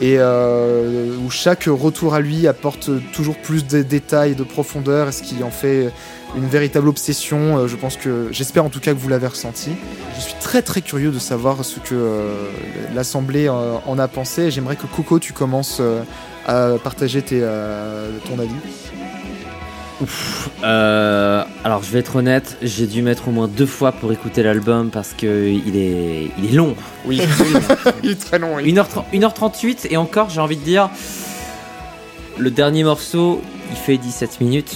[0.00, 5.22] et euh, où chaque retour à lui apporte toujours plus de détails de profondeur, ce
[5.22, 5.90] qui en fait
[6.36, 7.58] une véritable obsession.
[7.58, 9.70] Euh, je pense que, j'espère en tout cas que vous l'avez ressenti.
[10.16, 12.48] Je suis très très curieux de savoir ce que euh,
[12.94, 14.50] l'assemblée en a pensé.
[14.50, 15.80] J'aimerais que Coco, tu commences
[16.46, 19.13] à partager ton avis.
[20.64, 24.42] Euh, alors je vais être honnête, j'ai dû mettre au moins deux fois pour écouter
[24.42, 26.74] l'album parce que il est, il est long.
[27.04, 27.20] Oui,
[28.02, 28.56] il est très long.
[28.56, 28.72] oui.
[28.72, 30.90] 1h30 1h38 et encore j'ai envie de dire
[32.38, 33.40] le dernier morceau
[33.70, 34.74] il fait 17 minutes.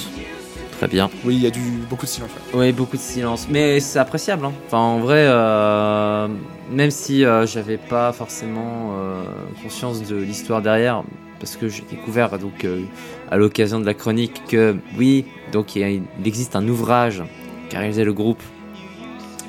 [0.78, 1.10] Très bien.
[1.24, 1.60] Oui, il y a du,
[1.90, 2.30] beaucoup de silence.
[2.54, 2.66] ouais.
[2.68, 3.48] Oui, beaucoup de silence.
[3.50, 4.44] Mais c'est appréciable.
[4.46, 4.52] hein.
[4.68, 6.28] Enfin, en vrai, euh,
[6.70, 9.24] même si euh, j'avais pas forcément euh,
[9.60, 11.02] conscience de l'histoire derrière,
[11.40, 12.82] parce que j'ai découvert donc euh,
[13.30, 17.22] à l'occasion de la chronique que oui, donc il, y a- il existe un ouvrage
[17.70, 18.42] qu'a réalisé le groupe.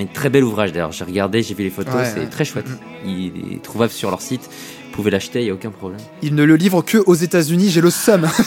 [0.01, 0.91] Un très bel ouvrage d'ailleurs.
[0.93, 2.27] J'ai regardé, j'ai vu les photos, Ouais, c'est ouais.
[2.27, 2.67] très chouette.
[3.05, 4.41] Il est trouvable sur leur site.
[4.85, 5.99] Vous pouvez l'acheter, il y a aucun problème.
[6.21, 8.27] Il ne le livre que aux États-Unis, j'ai le seum.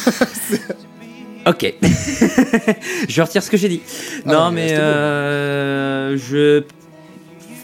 [1.44, 1.74] Ok.
[3.08, 3.80] je retire ce que j'ai dit.
[4.26, 6.62] Ah non, mais euh, je.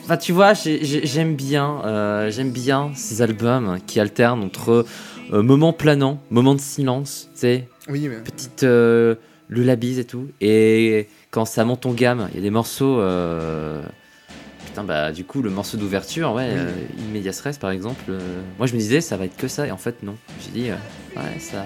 [0.05, 4.85] Enfin, tu vois, j'ai- j'ai- j'aime bien, euh, j'aime bien ces albums qui alternent entre
[5.33, 8.17] euh, moments planants, moments de silence, tu sais, oui, mais...
[8.17, 9.15] petite euh,
[9.49, 13.01] lullabies et tout, et quand ça monte en gamme, il y a des morceaux.
[13.01, 13.83] euh,
[14.67, 16.59] Putain, bah, du coup, le morceau d'ouverture, ouais, Oui.
[16.59, 18.19] euh, par exemple, euh,
[18.59, 20.17] moi je me disais ça va être que ça, et en fait, non.
[20.45, 20.75] J'ai dit, euh,
[21.17, 21.65] ouais, ça.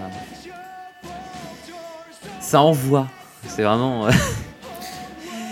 [2.40, 3.08] Ça envoie.
[3.48, 4.06] C'est vraiment.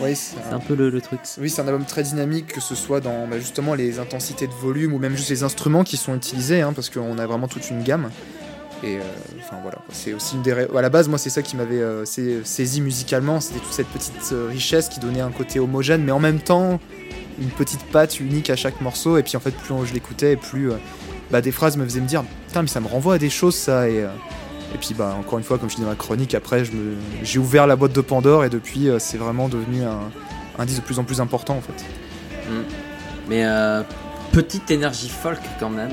[0.01, 1.21] euh, Oui, c'est un peu le, le truc.
[1.41, 4.53] Oui, c'est un album très dynamique, que ce soit dans bah, justement les intensités de
[4.53, 7.69] volume ou même juste les instruments qui sont utilisés, hein, parce qu'on a vraiment toute
[7.71, 8.11] une gamme.
[8.83, 9.01] Et euh,
[9.41, 10.53] enfin voilà, c'est aussi une des.
[10.53, 13.89] À la base, moi, c'est ça qui m'avait euh, sa- saisi musicalement, c'était toute cette
[13.89, 16.81] petite euh, richesse qui donnait un côté homogène, mais en même temps
[17.39, 19.19] une petite patte unique à chaque morceau.
[19.19, 20.77] Et puis en fait, plus je l'écoutais, plus euh,
[21.31, 23.55] bah, des phrases me faisaient me dire putain, mais ça me renvoie à des choses
[23.55, 23.87] ça.
[23.89, 24.09] Et, euh,
[24.75, 26.97] et puis bah encore une fois, comme je dis dans ma chronique, après, je me-
[27.23, 30.11] j'ai ouvert la boîte de Pandore et depuis, euh, c'est vraiment devenu un,
[30.59, 31.85] un disque de plus en plus important en fait.
[33.29, 33.83] Mais euh,
[34.33, 35.93] petite énergie folk quand même.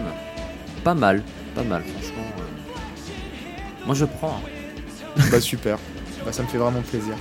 [0.83, 1.21] Pas mal,
[1.55, 2.23] pas mal, franchement.
[2.39, 3.85] euh.
[3.85, 4.39] Moi je prends.
[4.43, 5.21] hein.
[5.31, 5.77] Bah super,
[6.25, 7.15] bah, ça me fait vraiment plaisir.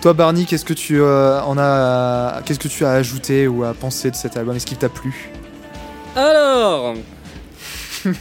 [0.00, 3.74] Toi Barney, qu'est-ce que tu euh, en as, qu'est-ce que tu as ajouté ou à
[3.74, 4.54] penser de cet album?
[4.54, 5.30] Est-ce qu'il t'a plu?
[6.14, 6.94] Alors,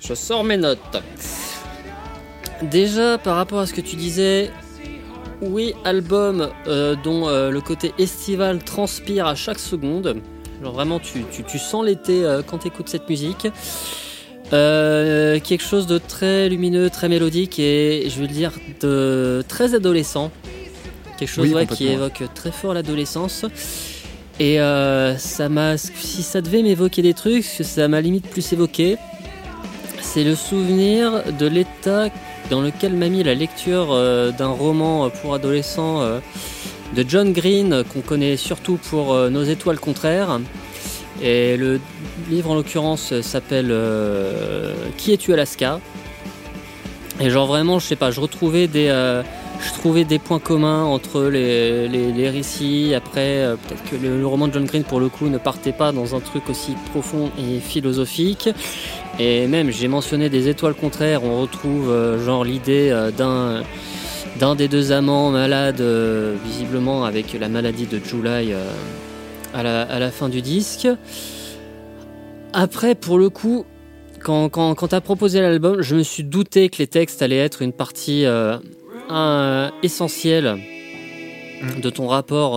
[0.00, 1.02] je sors mes notes.
[2.62, 4.50] Déjà, par rapport à ce que tu disais,
[5.42, 10.16] oui, album euh, dont euh, le côté estival transpire à chaque seconde.
[10.62, 13.48] Genre vraiment, tu, tu- tu sens l'été euh, quand tu écoutes cette musique.
[14.50, 20.30] Quelque chose de très lumineux, très mélodique et je le dire de très adolescent.
[21.18, 23.44] Quelque chose Oui, ouais, qui évoque très fort l'adolescence.
[24.38, 24.58] Et
[25.18, 28.96] ça m'a, si ça devait m'évoquer des trucs, ce que ça m'a limite plus évoqué,
[30.00, 32.10] c'est le souvenir de l'état
[32.50, 36.20] dans lequel m'a mis la lecture euh, d'un roman pour adolescents euh,
[36.94, 40.40] de John Green, qu'on connaît surtout pour euh, Nos étoiles contraires.
[41.22, 41.80] Et le
[42.28, 43.72] livre en l'occurrence s'appelle
[44.96, 45.78] Qui es-tu Alaska?
[47.20, 48.88] Et genre vraiment, je sais pas, je retrouvais des,
[49.60, 52.94] je trouvais des points communs entre les, récits.
[52.96, 56.16] Après, peut-être que le roman de John Green pour le coup ne partait pas dans
[56.16, 58.48] un truc aussi profond et philosophique.
[59.18, 61.22] Et même, j'ai mentionné des étoiles contraires.
[61.24, 63.62] On retrouve euh, genre l'idée euh, d'un
[64.40, 68.52] d'un des deux amants malade, euh, visiblement avec la maladie de July
[69.54, 70.88] à, la, à la fin du disque.
[72.52, 73.64] Après, pour le coup,
[74.20, 77.36] quand, quand, quand tu as proposé l'album, je me suis douté que les textes allaient
[77.38, 78.24] être une partie
[79.08, 80.56] un- essentielle
[81.62, 81.80] Mm.
[81.80, 82.54] de ton rapport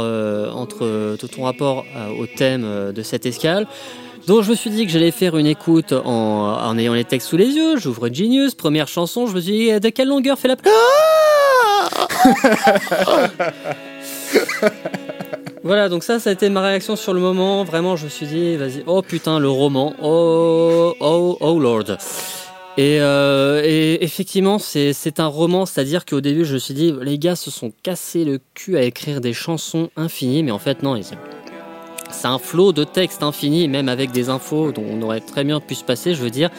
[0.56, 1.86] entre de ton rapport
[2.20, 3.68] au thème de cette escale.
[4.28, 7.30] Donc je me suis dit que j'allais faire une écoute en, en ayant les textes
[7.30, 7.78] sous les yeux.
[7.78, 9.26] J'ouvre Genius, première chanson.
[9.26, 10.58] Je me suis dit de quelle longueur fait la.
[15.64, 17.64] Voilà, donc ça, ça a été ma réaction sur le moment.
[17.64, 21.84] Vraiment, je me suis dit, vas-y, oh putain, le roman, oh, oh, oh lord.
[22.78, 26.94] Et, euh, et effectivement, c'est c'est un roman, c'est-à-dire qu'au début, je me suis dit,
[27.02, 30.84] les gars se sont cassés le cul à écrire des chansons infinies, mais en fait,
[30.84, 31.06] non, ils-
[32.12, 35.60] c'est un flot de textes infini, même avec des infos dont on aurait très bien
[35.60, 36.50] pu se passer, je veux dire.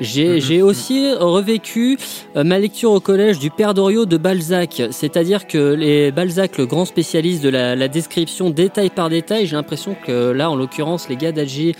[0.00, 1.98] J'ai j'ai aussi revécu
[2.34, 6.66] euh, ma lecture au collège du Père Doriot de Balzac, c'est-à-dire que les Balzac, le
[6.66, 11.08] grand spécialiste de la, la description détail par détail, j'ai l'impression que là, en l'occurrence,
[11.08, 11.76] les gars d'Adji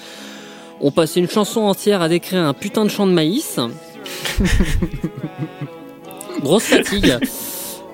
[0.81, 3.59] ont passé une chanson entière à décrire un putain de champ de maïs.
[6.45, 7.17] grosse fatigue.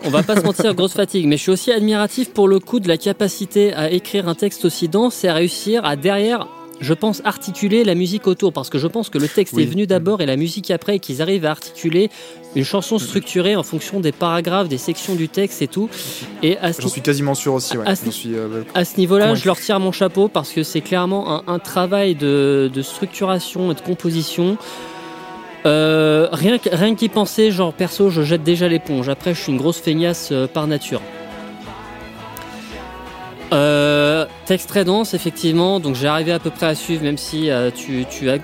[0.04, 1.26] On va pas se mentir, grosse fatigue.
[1.26, 4.64] Mais je suis aussi admiratif pour le coup de la capacité à écrire un texte
[4.64, 6.46] aussi dense et à réussir à derrière,
[6.80, 8.52] je pense, articuler la musique autour.
[8.52, 9.62] Parce que je pense que le texte Oui.
[9.64, 12.08] est venu d'abord et la musique après, et qu'ils arrivent à articuler
[12.56, 15.88] une chanson structurée en fonction des paragraphes, des sections du texte et tout.
[16.42, 17.84] Et à ce J'en suis quasiment sûr aussi, ouais.
[17.86, 21.42] J'en suis, euh, à ce niveau-là, je leur tire mon chapeau parce que c'est clairement
[21.46, 24.56] un, un travail de, de structuration et de composition.
[25.66, 29.08] Euh, rien rien qu'y penser, genre perso, je jette déjà l'éponge.
[29.08, 31.02] Après, je suis une grosse feignasse euh, par nature.
[33.52, 35.80] Euh, texte très dense, effectivement.
[35.80, 38.38] Donc j'ai arrivé à peu près à suivre, même si tu, tu as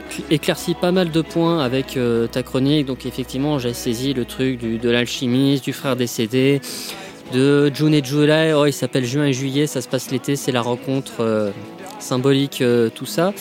[0.81, 1.97] pas mal de points avec
[2.33, 2.87] ta chronique.
[2.87, 6.61] Donc effectivement, j'ai saisi le truc de l'alchimiste, du frère décédé,
[7.33, 8.53] de June et July.
[8.53, 9.69] Oh, il s'appelle Juin et Juillet.
[9.69, 10.35] Ça se passe l'été.
[10.35, 11.53] C'est la rencontre
[12.01, 12.65] symbolique,
[12.97, 13.33] tout ça.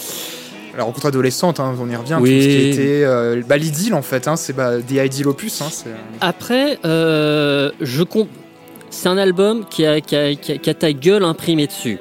[0.78, 2.18] La rencontre adolescente, hein, on y revient.
[2.20, 2.36] Oui.
[2.38, 5.62] Tout ce qui était euh, bah, l'idylle en fait, hein, c'est bah, des ideal opus.
[5.62, 8.30] Hein, c'est, euh, Après, euh, je comp-
[8.90, 12.00] c'est un album qui a, qui, a, qui a- qui a ta gueule imprimée dessus.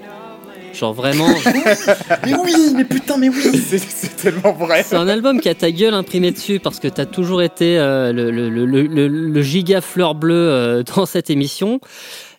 [0.72, 1.28] Genre vraiment,
[2.26, 3.62] Mais oui, mais putain, mais oui.
[3.68, 4.82] c'est, c'est tellement vrai.
[4.82, 8.12] c'est un album qui a ta gueule imprimée dessus parce que t'as toujours été euh,
[8.12, 11.78] le, le, le, le, le- le giga fleur bleue euh, dans cette émission.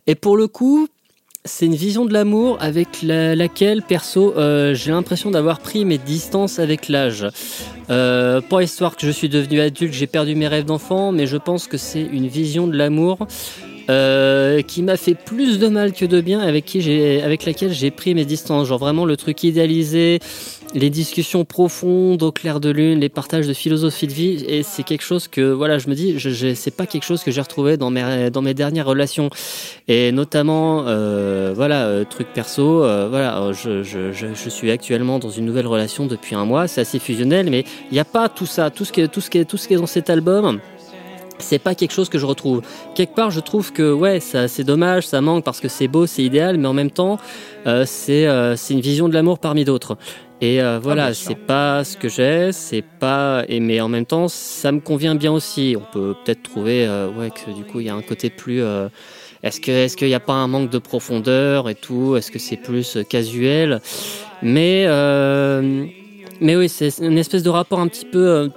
[0.08, 0.90] Et pour le coup,
[1.46, 6.00] c'est une vision de l'amour avec la- laquelle, perso, euh, j'ai l'impression d'avoir pris mes
[6.00, 7.28] distances avec l'âge.
[7.92, 11.38] Euh, pas histoire que je suis devenu adulte, j'ai perdu mes rêves d'enfant, mais je
[11.38, 13.20] pense que c'est une vision de l'amour
[13.92, 17.72] euh, qui m'a fait plus de mal que de bien, avec qui j'ai, avec laquelle
[17.72, 18.68] j'ai pris mes distances.
[18.68, 20.20] Genre vraiment le truc idéalisé,
[20.76, 24.84] les discussions profondes au clair de lune, les partages de philosophie de vie, et c'est
[24.84, 27.42] quelque chose que voilà, je me dis, je, je, c'est pas quelque chose que j'ai
[27.42, 29.30] retrouvé dans mes dans mes dernières relations,
[29.88, 35.18] et notamment euh, voilà euh, truc perso, euh, voilà, euh, je, je, je, suis actuellement
[35.18, 38.28] dans une nouvelle relation depuis un mois, c'est assez fusionnel, mais il n'y a pas
[38.28, 39.88] tout ça, tout ce qui est tout ce qui est tout ce qui est dans
[39.88, 40.60] cet album.
[41.38, 42.62] C'est pas quelque chose que je retrouve.
[42.96, 46.06] Quelque part, je trouve que ouais, ça c'est dommage, ça manque parce que c'est beau,
[46.06, 47.18] c'est idéal, mais en même temps,
[47.68, 49.98] euh, c'est euh, c'est une vision de l'amour parmi d'autres.
[50.42, 51.28] Et euh, voilà, bien sûr.
[51.30, 53.46] c'est pas ce que j'ai, c'est pas.
[53.48, 55.76] Et mais en même temps, ça me convient bien aussi.
[55.80, 58.62] On peut peut-être trouver euh, ouais que du coup il y a un côté plus.
[58.62, 58.90] euh,
[59.44, 62.16] est-ce que est-ce qu'il n'y a pas un manque de profondeur et tout?
[62.18, 63.82] Est-ce que c'est plus euh, casuel?
[64.42, 65.86] Mais euh,
[66.42, 68.50] mais oui, c'est une espèce de rapport un petit peu euh,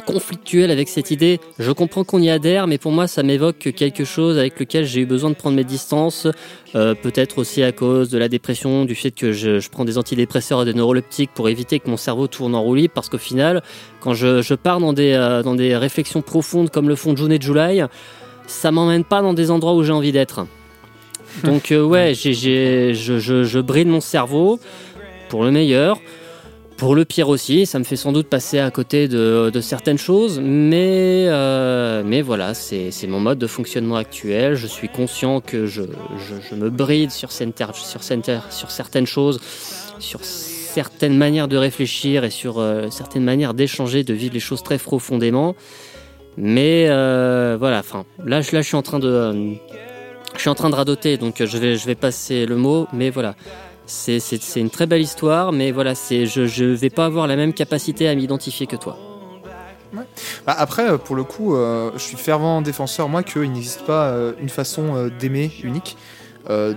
[0.00, 1.40] conflictuel avec cette idée.
[1.58, 5.00] Je comprends qu'on y adhère, mais pour moi, ça m'évoque quelque chose avec lequel j'ai
[5.02, 6.26] eu besoin de prendre mes distances.
[6.74, 9.98] Euh, Peut-être aussi à cause de la dépression, du fait que je, je prends des
[9.98, 13.18] antidépresseurs et des neuroleptiques pour éviter que mon cerveau tourne en roue libre, parce qu'au
[13.18, 13.62] final,
[14.00, 17.32] quand je, je pars dans des, euh, dans des réflexions profondes comme le font June
[17.32, 17.82] et July,
[18.46, 20.46] ça m'emmène pas dans des endroits où j'ai envie d'être.
[21.44, 24.60] Donc euh, ouais, je, je bride mon cerveau
[25.28, 25.98] pour le meilleur.
[26.80, 30.40] Pour le pire aussi, ça me fait sans doute passer à côté de, certaines choses,
[30.42, 34.54] mais, euh, mais voilà, c'est mon mode de fonctionnement actuel.
[34.54, 35.82] Je suis conscient que je,
[36.56, 37.50] me bride sur, sur,
[38.02, 39.40] sur certaines choses,
[39.98, 44.62] sur certaines manières de réfléchir et sur euh, certaines manières d'échanger, de vivre les choses
[44.62, 45.56] très profondément.
[46.38, 49.52] Mais euh, voilà, enfin, là, je- là, je suis en train de,
[50.34, 53.10] je suis en train de radoter, donc je vais, je vais passer le mot, mais
[53.10, 53.34] voilà.
[53.90, 58.08] C'est- une très belle histoire, mais voilà, je je vais pas avoir la même capacité
[58.08, 58.96] à m'identifier que toi.
[60.46, 64.06] Bah, après, euh, pour le coup, euh, je suis fervent défenseur, moi, qu'il n'existe pas
[64.10, 65.96] euh, une façon d'aimer unique.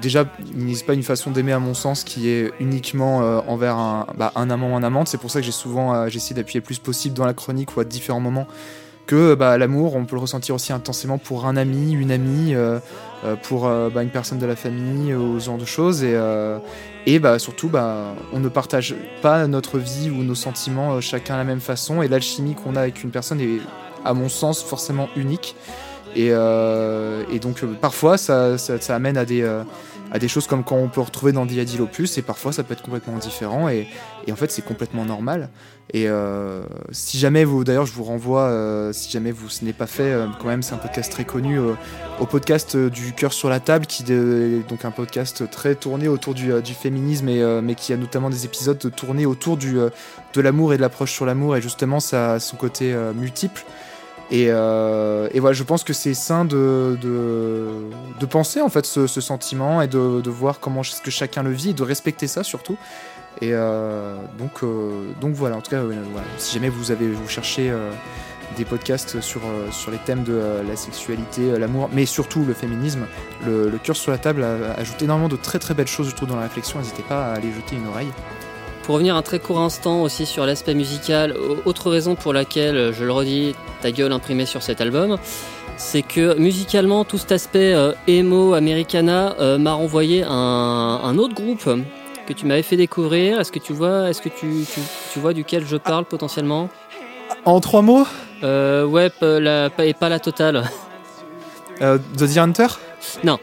[0.02, 4.06] Déjà, il n'existe pas une façon d'aimer, à mon sens, qui est uniquement envers un,
[4.16, 5.08] bah, un amant ou un amante.
[5.08, 7.80] C'est pour ça que j'ai souvent j'essaie d'appuyer le plus possible dans la chronique ou
[7.80, 8.46] à différents moments
[9.06, 12.80] que bah, l'amour, on peut le ressentir aussi intensément pour un ami, une amie, euh,
[13.26, 16.04] euh, pour euh, bah, une personne de la famille, euh, ce genre de choses.
[16.04, 16.58] Et, euh,
[17.06, 21.36] et bah, surtout, bah, on ne partage pas notre vie ou nos sentiments euh, chacun
[21.36, 22.02] à la même façon.
[22.02, 23.60] Et l'alchimie qu'on a avec une personne est,
[24.06, 25.56] à mon sens, forcément unique.
[26.16, 29.42] Et, et donc, parfois, ça, ça, ça amène à des,
[30.14, 32.74] à des choses comme quand on peut retrouver dans Diadil Opus, et parfois ça peut
[32.74, 33.88] être complètement différent, et,
[34.28, 35.50] et en fait c'est complètement normal.
[35.92, 39.74] Et euh, si jamais vous, d'ailleurs, je vous renvoie, euh, si jamais vous ce n'est
[39.74, 41.74] pas fait, euh, quand même, c'est un podcast très connu, euh,
[42.20, 46.08] au podcast euh, du cœur sur la table, qui est donc un podcast très tourné
[46.08, 50.42] autour du, du féminisme, et, mais qui a notamment des épisodes tournés autour du, de
[50.42, 53.66] l'amour et de l'approche sur l'amour, et justement ça, son côté multiple.
[54.32, 59.06] Et, euh, et voilà, je pense que c'est sain de, de, penser en fait ce,
[59.06, 62.28] ce sentiment et de, de voir comment est-ce que chacun le vit et de respecter
[62.28, 62.78] ça surtout.
[63.42, 65.82] Et euh, donc, euh, donc voilà, en tout cas,
[66.38, 67.72] si jamais vous avez vous cherchez
[68.58, 73.06] des podcasts sur, sur les thèmes de la sexualité, l'amour, mais surtout le féminisme,
[73.46, 74.46] le, le cœur sur la table
[74.78, 76.80] ajoute énormément de très très belles choses, je trouve, dans la réflexion.
[76.80, 78.12] N'hésitez pas à aller jeter une oreille.
[78.84, 82.76] Pour revenir un très court instant aussi sur l'aspect musical, au- autre raison pour laquelle,
[82.76, 85.18] euh, je le redis, ta gueule imprimée sur cet album,
[85.78, 90.30] c'est que musicalement, tout cet aspect euh, emo, americana, euh, m'a renvoyé un,
[91.04, 91.68] un autre groupe
[92.28, 93.40] que tu m'avais fait découvrir.
[93.40, 94.82] Est-ce que tu vois, est-ce que tu, tu,
[95.14, 96.70] tu vois duquel je parle potentiellement?
[97.46, 98.06] En trois mots,
[98.44, 100.64] euh, Ouais, la, et pas la totale.
[101.82, 102.68] euh, The The Hunter?
[103.24, 103.40] Non,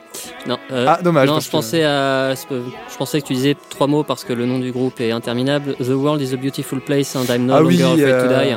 [0.72, 1.26] euh, Ah, dommage.
[1.28, 4.32] non, parce je que- pensais à, je pensais que tu disais trois mots parce que
[4.32, 5.74] le nom du groupe est interminable.
[5.76, 8.44] The world is a beautiful place and I'm no Ah longer oui, afraid to euh,
[8.44, 8.56] die.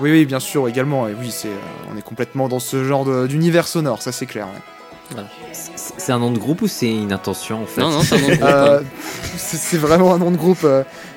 [0.00, 1.08] Oui, oui, bien sûr, également.
[1.08, 4.26] Et oui, c'est, euh, on est complètement dans ce genre de- d'univers sonore, ça c'est
[4.26, 4.46] clair.
[4.46, 5.22] ouais.
[5.52, 8.16] C'est c'est un nom de groupe ou c'est une intention en fait Non, non, c'est
[8.16, 8.42] un nom de groupe.
[8.50, 8.80] Euh,
[9.36, 10.66] c'est vraiment un nom de groupe.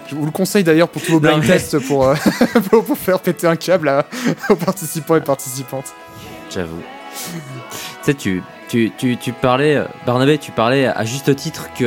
[0.08, 2.16] je vous le conseille d'ailleurs pour tous vos blind Non, mais- tests pour, euh,
[2.70, 4.06] pour, pour faire péter un câble à-
[4.50, 5.94] aux participants et participantes.
[6.50, 6.82] J'avoue.
[7.34, 7.40] tu
[8.04, 8.42] sais, tu,
[8.72, 11.84] tu, tu, tu parlais, Barnabé, tu parlais à juste titre que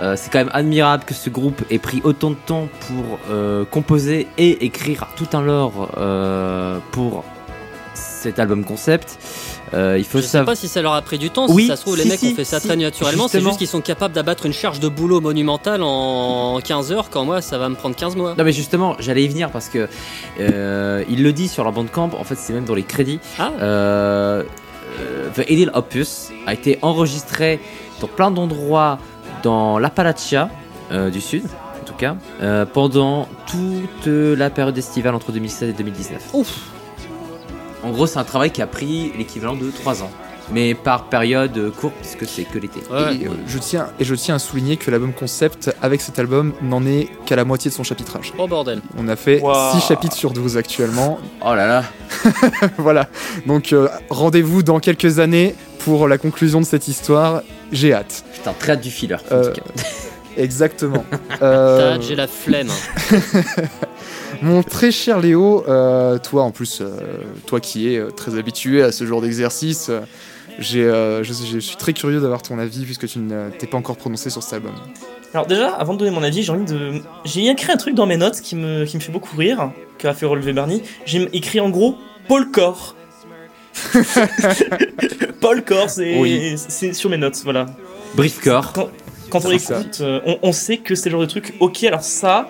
[0.00, 3.64] euh, c'est quand même admirable que ce groupe ait pris autant de temps pour euh,
[3.64, 7.22] composer et écrire tout un lore euh, pour
[7.94, 9.18] cet album concept.
[9.72, 10.46] Euh, il faut Je sais savoir.
[10.54, 12.18] pas si ça leur a pris du temps, Oui, si ça se trouve, les mecs
[12.18, 14.80] si, ont fait ça si, très naturellement, c'est juste qu'ils sont capables d'abattre une charge
[14.80, 18.34] de boulot monumentale en 15 heures, quand moi ça va me prendre 15 mois.
[18.36, 19.88] Non mais justement, j'allais y venir parce que
[20.40, 22.10] euh, il le dit sur leur bandcamp.
[22.18, 23.20] En fait, c'est même dans les crédits.
[23.38, 24.42] Ah, euh,
[25.34, 27.60] The Idyll Opus a été enregistré
[28.00, 28.98] dans plein d'endroits
[29.42, 30.48] dans l'Appalachia
[30.92, 31.44] euh, du Sud,
[31.80, 36.34] en tout cas, euh, pendant toute la période estivale entre 2016 et 2019.
[36.34, 36.70] ouf
[37.82, 40.10] En gros, c'est un travail qui a pris l'équivalent de 3 ans.
[40.52, 42.80] Mais par période courte, puisque c'est que l'été.
[42.90, 43.16] Ouais.
[43.16, 46.52] Et, euh, je tiens, et je tiens à souligner que l'album concept, avec cet album,
[46.62, 48.32] n'en est qu'à la moitié de son chapitrage.
[48.38, 48.82] Oh bordel.
[48.98, 49.80] On a fait Waouh.
[49.80, 51.18] 6 chapitres sur 12 actuellement.
[51.44, 51.84] Oh là là
[52.78, 53.08] voilà.
[53.46, 57.42] Donc euh, rendez-vous dans quelques années pour la conclusion de cette histoire.
[57.72, 58.24] J'ai hâte.
[58.34, 59.16] Putain, très hâte du filler.
[59.30, 59.52] en Euh.
[60.36, 61.04] Exactement.
[61.42, 62.68] Euh, hâte, j'ai la flemme.
[64.42, 66.98] Mon très cher Léo, euh, toi en plus, euh,
[67.46, 69.90] toi qui es euh, très habitué à ce genre d'exercice,
[70.58, 74.30] je, je suis très curieux d'avoir ton avis puisque tu ne t'es pas encore prononcé
[74.30, 74.72] sur cet album.
[75.32, 77.00] Alors déjà, avant de donner mon avis, j'ai envie de...
[77.24, 80.14] J'ai écrit un truc dans mes notes qui me, qui me fait beaucoup rire, qu'a
[80.14, 80.82] fait relever Barney.
[81.06, 81.96] J'ai écrit en gros
[82.28, 82.94] Paul Core.
[85.40, 86.56] Paul Core, c'est Oui.
[86.92, 87.66] sur mes notes, voilà.
[88.14, 88.72] Briefcore.
[88.72, 88.90] Quand,
[89.30, 92.02] quand on écoute, euh, on, on sait que c'est le genre de truc, ok, alors
[92.02, 92.48] ça,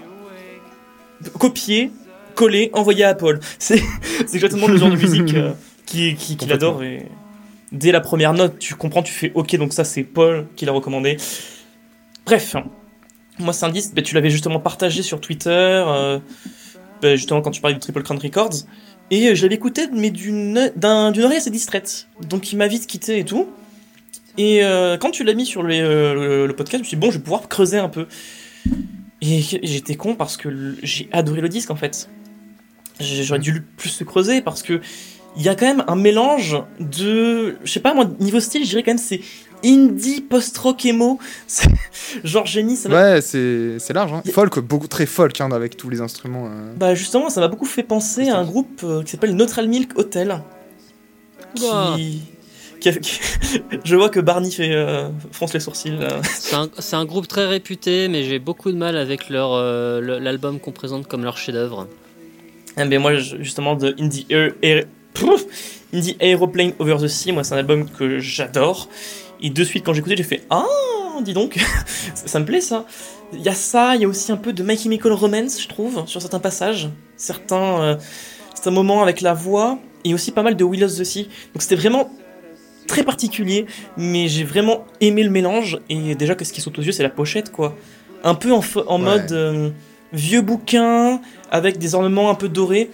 [1.38, 1.90] copier,
[2.34, 3.40] coller, envoyer à Paul.
[3.58, 3.82] C'est
[4.34, 5.52] exactement le genre de musique euh,
[5.86, 6.82] qui, qui, qu'il adore.
[6.82, 7.06] Et
[7.74, 10.72] dès la première note, tu comprends, tu fais ok, donc ça c'est Paul qui l'a
[10.72, 11.16] recommandé.
[12.24, 12.56] Bref,
[13.38, 16.18] moi c'est un disque, bah, tu l'avais justement partagé sur Twitter, euh,
[17.02, 18.64] bah, justement quand tu parlais de Triple Crown Records.
[19.10, 22.08] Et euh, je l'avais écouté, mais d'une d'un- d'une oreille assez distraite.
[22.28, 23.48] Donc il m'a vite quitté et tout.
[24.38, 27.18] Et euh, quand tu l'as mis sur le, podcast, je me suis dit, bon, je
[27.18, 28.06] vais pouvoir creuser un peu.
[29.20, 32.08] Et j'étais con parce que j'ai adoré le disque en fait.
[33.00, 34.80] J'aurais dû plus creuser parce que
[35.36, 37.56] il y a quand même un mélange de.
[37.64, 39.20] Je sais pas, moi, niveau style, je dirais quand même c'est
[39.64, 41.18] indie post-rock emo.
[42.24, 44.12] Genre génie, ça Ouais, c'est, c'est large.
[44.12, 44.22] Hein.
[44.32, 46.46] Folk, beaucoup très folk hein, avec tous les instruments.
[46.46, 46.72] euh.
[46.76, 49.98] Bah justement, ça m'a beaucoup fait penser à un groupe euh, qui s'appelle Neutral Milk
[49.98, 50.42] Hotel.
[51.54, 51.64] Qui...
[51.64, 51.96] Ouah.
[52.80, 53.20] qui a- qui-
[53.84, 55.96] Je vois que Barney fait euh, fronce les sourcils.
[56.24, 60.00] C'est un, c'est un groupe très réputé, mais j'ai beaucoup de mal avec leur euh,
[60.00, 61.88] le- l'album qu'on présente comme leur chef-d'œuvre.
[62.76, 64.84] Ah, mais moi, je- justement, de Indie, Air, Air-
[65.14, 65.44] Pouf
[65.92, 68.88] Indie Aeroplane Over the Sea, moi, c'est un album que j'adore.
[69.40, 70.64] Et de suite, quand j'ai écouté, j'ai fait Ah,
[71.22, 71.54] dis donc,
[72.14, 72.84] ça, ça me plaît ça.
[73.32, 75.68] Il y a ça, il y a aussi un peu de My Chemical Romance, je
[75.68, 77.96] trouve, sur certains passages, certains, euh,
[78.54, 81.24] certains moments avec la voix, et aussi pas mal de Will of the Sea.
[81.54, 82.10] Donc c'était vraiment
[82.86, 85.78] très particulier, mais j'ai vraiment aimé le mélange.
[85.88, 87.76] Et déjà, que ce qui saute aux yeux, c'est la pochette, quoi.
[88.24, 89.04] Un peu en, fo- en Ouais.
[89.18, 89.70] mode euh,
[90.12, 92.90] vieux bouquin, avec des ornements un peu dorés.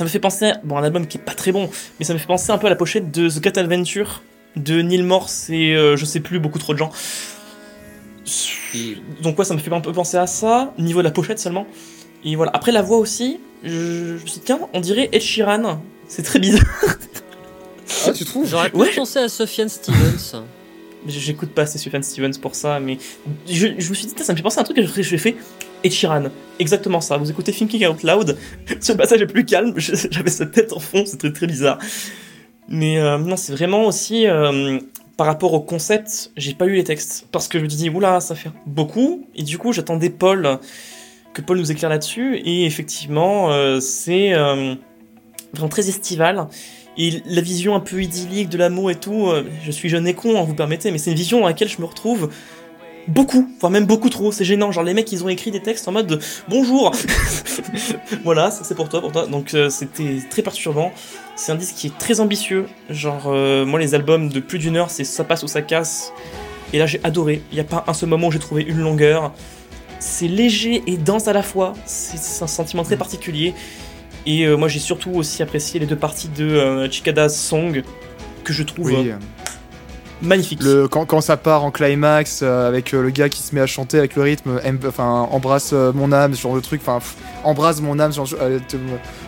[0.00, 2.14] Ça me fait penser, à, bon, un album qui est pas très bon, mais ça
[2.14, 4.22] me fait penser un peu à la pochette de The Cat Adventure
[4.56, 6.90] De Neil Morse et euh, je sais plus, beaucoup trop de gens.
[9.22, 11.66] Donc ouais, ça me fait un peu penser à ça, niveau de la pochette seulement.
[12.24, 15.20] Et voilà, après la voix aussi, je, je me suis dit, tiens, on dirait Ed
[15.20, 15.82] Sheeran.
[16.08, 16.64] C'est très bizarre.
[18.06, 18.48] Ah, tu trouves?
[18.48, 18.88] J'aurais pu Ouais.
[18.96, 20.44] penser à Sofiane Stevens.
[21.06, 22.96] J'écoute pas assez Sufjan Stevens pour ça, mais
[23.46, 25.16] je, je me suis dit, ça me fait penser à un truc que je je
[25.18, 25.36] fait
[25.82, 26.24] Ed Sheeran.
[26.58, 27.16] Exactement ça.
[27.16, 28.36] Vous écoutez Thinking Out Loud,
[28.68, 31.78] le passage le plus calme, j'avais sa tête en fond, c'est très bizarre.
[32.68, 34.78] Mais euh, non, c'est vraiment aussi euh,
[35.16, 38.20] par rapport au concept, j'ai pas eu les textes parce que je me dis oula,
[38.20, 40.58] ça fait beaucoup et du coup j'attendais Paul
[41.34, 46.46] que Paul nous éclaire là-dessus et effectivement euh, c'est vraiment très estival
[46.96, 49.30] et la vision un peu idyllique de l'amour et tout.
[49.64, 51.80] je suis jeune et con, hein, vous permettez, mais c'est une vision dans laquelle je
[51.80, 52.30] me retrouve.
[53.08, 54.72] Beaucoup, voire même beaucoup trop, c'est gênant.
[54.72, 56.92] Genre les mecs ils ont écrit des textes en mode de, bonjour,
[58.24, 59.26] voilà, ça c'est pour toi, pour toi.
[59.26, 60.92] Donc euh, c'était très perturbant.
[61.36, 62.66] C'est un disque qui est très ambitieux.
[62.90, 66.12] Genre, euh, moi, les albums de plus d'une heure, c'est ça passe ou ça casse.
[66.72, 67.42] Et là, j'ai adoré.
[67.50, 69.32] Il n'y a pas un seul moment où j'ai trouvé une longueur.
[69.98, 71.72] C'est léger et dense à la fois.
[71.86, 73.54] C'est un sentiment très particulier.
[74.26, 77.82] Et euh, moi, j'ai surtout aussi apprécié les deux parties de Chikada's Song,
[78.44, 79.12] que je trouve Oui.
[80.22, 80.62] Magnifiques.
[80.62, 83.60] Le, quand, quand ça part en climax euh, avec euh, le gars qui se met
[83.60, 86.98] à chanter avec le rythme, enfin embrasse euh, mon âme, ce genre de truc, enfin
[87.44, 88.76] embrasse mon âme, genre, je, euh, te-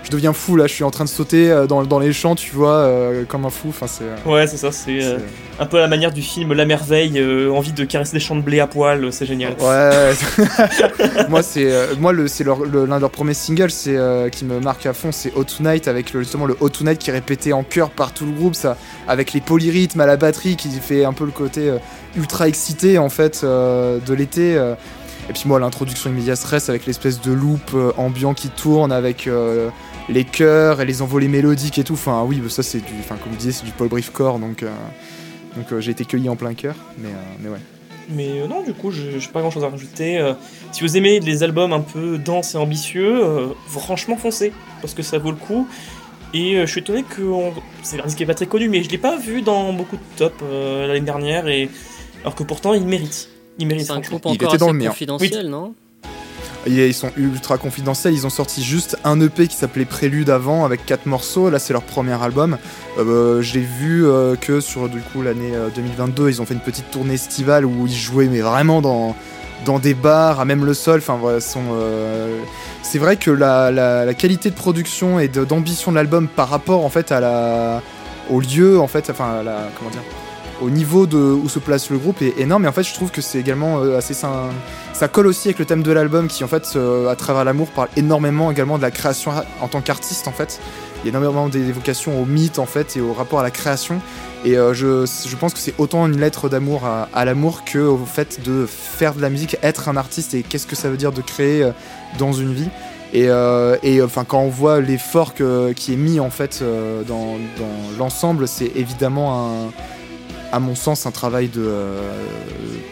[0.05, 2.35] je deviens fou là, je suis en train de sauter euh, dans, dans les champs,
[2.35, 4.05] tu vois, euh, comme un fou, enfin c'est.
[4.05, 4.71] euh, Ouais, c'est ça.
[4.73, 5.19] C'est euh,
[5.61, 8.37] un peu à la manière du film La Merveille, euh, envie de caresser des champs
[8.37, 9.55] de blé à poil, c'est génial.
[9.61, 10.13] Ouais,
[11.29, 14.45] moi c'est euh, moi le c'est leur- l'un de leurs premiers singles c'est euh, qui
[14.45, 17.13] me marque à fond c'est Hot Tonight avec le- justement le Hot Tonight qui est
[17.13, 18.77] répété en chœur par tout le groupe ça
[19.09, 21.79] avec les polyrythmes à la batterie qui fait un peu le côté euh,
[22.17, 24.75] ultra excité en fait euh, de l'été euh.
[25.31, 29.29] et puis moi l'introduction immédiate stress avec l'espèce de loop ambiant qui tourne avec
[30.09, 33.33] les chœurs et les envolées mélodiques et tout enfin oui ça c'est du enfin comme
[33.39, 34.65] c'est du Paul Briefcore donc
[35.57, 37.09] donc j'ai été cueilli en plein cœur mais
[37.41, 37.61] mais ouais
[38.11, 40.19] Mais non, du coup, je- j'ai pas grand chose à rajouter.
[40.73, 43.23] Si vous aimez les albums un peu denses et ambitieux,
[43.69, 45.69] franchement, foncez, parce que ça vaut le coup.
[46.35, 47.23] Et euh, je suis étonné que.
[47.23, 47.53] on-
[47.83, 49.97] C'est un disque qui est pas très connu, mais je l'ai pas vu dans beaucoup
[49.97, 51.69] de top euh, l'année dernière, et...
[52.23, 53.29] alors que pourtant, il mérite.
[53.59, 55.75] Il mérite, C'est un groupe Il encore était dans assez le confidentiel, non?
[56.67, 60.65] Ils ils sont ultra confidentiels, ils ont sorti juste un EP qui s'appelait Prélude avant
[60.65, 62.57] avec quatre morceaux, là c'est leur premier album.
[62.99, 66.55] Euh, je l'ai vu euh, que sur du coup l'année euh, 2022, ils ont fait
[66.55, 69.17] une petite tournée estivale où ils jouaient mais vraiment dans,
[69.65, 72.39] dans des bars, à même le sol, enfin sont, euh,
[72.83, 76.89] c'est vrai que la, la- qualité de production et d'ambition de l'album par rapport en
[76.89, 77.83] fait à la,
[78.31, 79.43] au lieu en fait, enfin
[79.79, 80.03] comment dire,
[80.61, 82.65] au niveau de où se place le groupe est énorme.
[82.65, 85.65] Et en fait je trouve que c'est également euh, assez ça colle aussi avec le
[85.65, 86.79] thème de l'album qui en fait
[87.11, 90.61] à travers l'amour parle énormément également de la création en tant qu'artiste en fait.
[91.05, 94.01] Il y a énormément d'évocations au mythe en fait et au rapport à la création
[94.45, 98.05] et euh, je, je pense que c'est autant une lettre d'amour à, l'amour que au
[98.05, 101.13] fait de faire de la musique être un artiste et qu'est-ce que ça veut dire
[101.13, 101.71] de créer euh,
[102.19, 102.69] dans une vie.
[103.13, 106.65] Et, euh, et enfin quand on voit l'effort qui est mis en fait
[107.07, 107.37] dans,
[107.99, 109.71] l'ensemble c'est évidemment un
[110.51, 111.71] à mon sens un travail de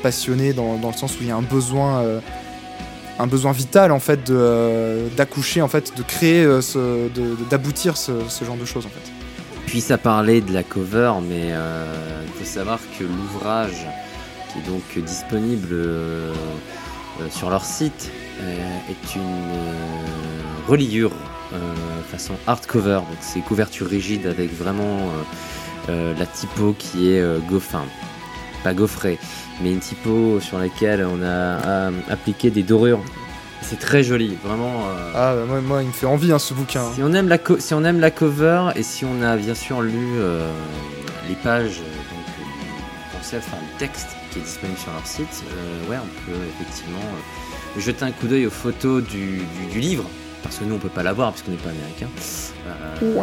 [0.03, 2.05] passionné dans, dans le sens où il y a un besoin
[3.21, 4.31] un besoin vital en fait
[5.17, 7.09] d'accoucher en fait de créer euh,
[7.51, 9.20] d'aboutir ce, ce genre de choses en fait
[9.71, 13.87] Puis ça parlait de la cover, mais euh, il faut savoir que l'ouvrage
[14.49, 16.35] qui est donc disponible euh,
[17.21, 18.11] euh, sur leur site
[18.41, 21.13] est une reliure
[22.11, 25.13] façon hardcover, donc c'est couverture rigide avec vraiment
[25.89, 27.85] la typo qui est goffin,
[28.65, 29.19] pas gaufrée,
[29.63, 33.05] mais une typo sur laquelle on a appliqué des dorures.
[33.63, 34.85] C'est très joli, vraiment.
[34.89, 37.29] euh, ah bah, moi, moi il me fait envie hein, ce bouquin si on aime
[37.29, 40.51] la co- si on aime la cover et si on a bien sûr lu euh,
[41.29, 45.45] les pages euh, donc, euh, concept, enfin le texte qui est disponible sur leur site,
[45.53, 46.99] euh, ouais, on peut effectivement
[47.77, 50.05] euh, jeter un coup d'œil aux photos du, du- du livre
[50.43, 52.09] parce que nous on peut pas l'avoir puisqu'on n'est pas américain.
[52.67, 53.15] Euh,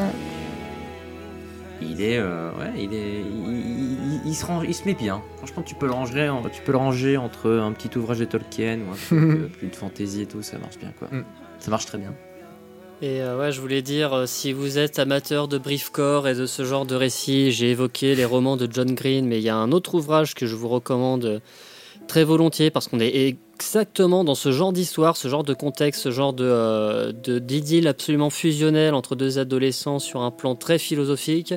[1.82, 5.22] Il est, euh, ouais, il est, il, il- il se range, il se met bien.
[5.38, 8.26] Franchement, tu peux le ranger, en- tu peux le ranger entre un petit ouvrage de
[8.26, 11.08] Tolkien ou un truc euh, plus de fantasy et tout, ça marche bien quoi.
[11.12, 11.24] Mm.
[11.60, 12.14] Ça marche très bien.
[13.04, 16.48] Et euh, ouais, je voulais dire, euh, si vous êtes amateur de briefcore et de
[16.48, 19.56] ce genre de récit, j'ai évoqué les romans de John Green, mais il y a
[19.56, 21.42] un autre ouvrage que je vous recommande
[22.08, 26.12] très volontiers parce qu'on est exactement dans ce genre d'histoire, ce genre de contexte, ce
[26.12, 31.56] genre de euh, de- d'idylle absolument fusionnelle entre deux adolescents sur un plan très philosophique.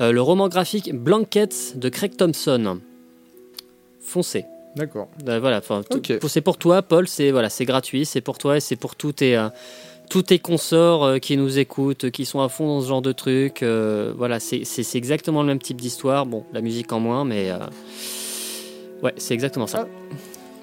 [0.00, 2.80] Euh, le roman graphique Blankets de Craig Thompson.
[4.00, 4.44] Foncez.
[4.74, 6.18] d'accord Euh, voilà, enfin, t- Ok.
[6.18, 7.06] pour- c'est pour toi, Paul.
[7.08, 9.48] C'est voilà, c'est gratuit, c'est pour toi et c'est pour tous tes, euh,
[10.08, 13.62] tous tes consorts qui nous écoutent, qui sont à fond dans ce genre de truc.
[13.62, 16.24] voilà, c'est c'est- c'est exactement le même type d'histoire.
[16.24, 17.50] Bon, la musique en moins, mais
[19.02, 19.86] ouais, c'est exactement ça.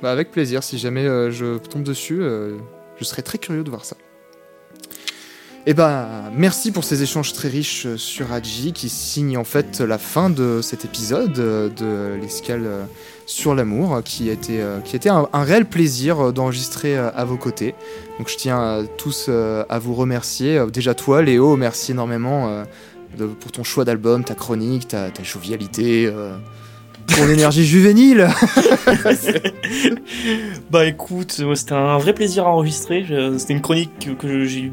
[0.03, 2.57] Bah, avec plaisir, si jamais euh, je tombe dessus, euh,
[2.99, 3.95] je serais très curieux de voir ça.
[5.65, 9.79] Et ben, merci pour ces échanges très riches euh, sur Adji qui signent en fait
[9.79, 12.67] la fin de cet épisode de l'escale
[13.25, 17.73] sur l'amour, qui a été, qui a été un, réel plaisir d'enregistrer à vos côtés.
[18.19, 20.61] Donc je tiens tous à vous remercier.
[20.69, 22.65] Déjà toi, Léo, merci énormément
[23.39, 26.11] pour ton choix d'album, ta chronique, ta jovialité,
[27.11, 28.27] euh, ton énergie juvénile.
[30.71, 33.05] Bah écoute, c'était un vrai plaisir à enregistrer.
[33.37, 34.71] C'était une chronique que, j'ai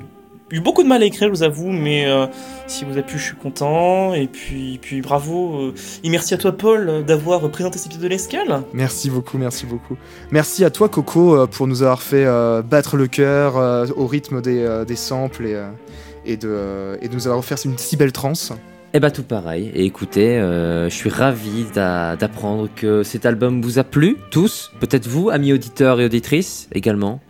[0.50, 2.26] eu beaucoup de mal à écrire, je vous avoue, mais euh,
[2.66, 4.14] si vous a plu, je suis content.
[4.14, 5.60] Et puis, puis bravo.
[5.68, 8.62] euh, et merci à toi, Paul, d'avoir présenté cet épisode de l'escale.
[8.72, 9.96] Merci beaucoup, merci beaucoup.
[10.30, 14.06] Merci à toi, Coco, euh, pour nous avoir fait euh, battre le cœur euh, au
[14.06, 15.62] rythme des, des samples et,
[16.24, 18.52] et, de, et de nous avoir offert une si belle transe.
[18.92, 19.70] Eh bah tout pareil.
[19.74, 24.72] Et écoutez, euh, je suis ravi d'a- d'apprendre que cet album vous a plu, tous.
[24.80, 27.20] Peut-être vous, amis auditeurs et auditrices, également.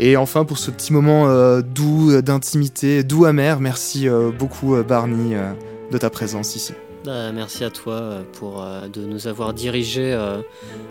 [0.00, 4.74] Et enfin, pour ce petit moment euh, doux, euh, d'intimité, doux amer, merci euh, beaucoup,
[4.74, 5.52] euh, Barney, euh,
[5.92, 6.72] de ta présence ici.
[7.04, 10.38] Bah, merci à toi pour euh, de nous avoir dirigés euh,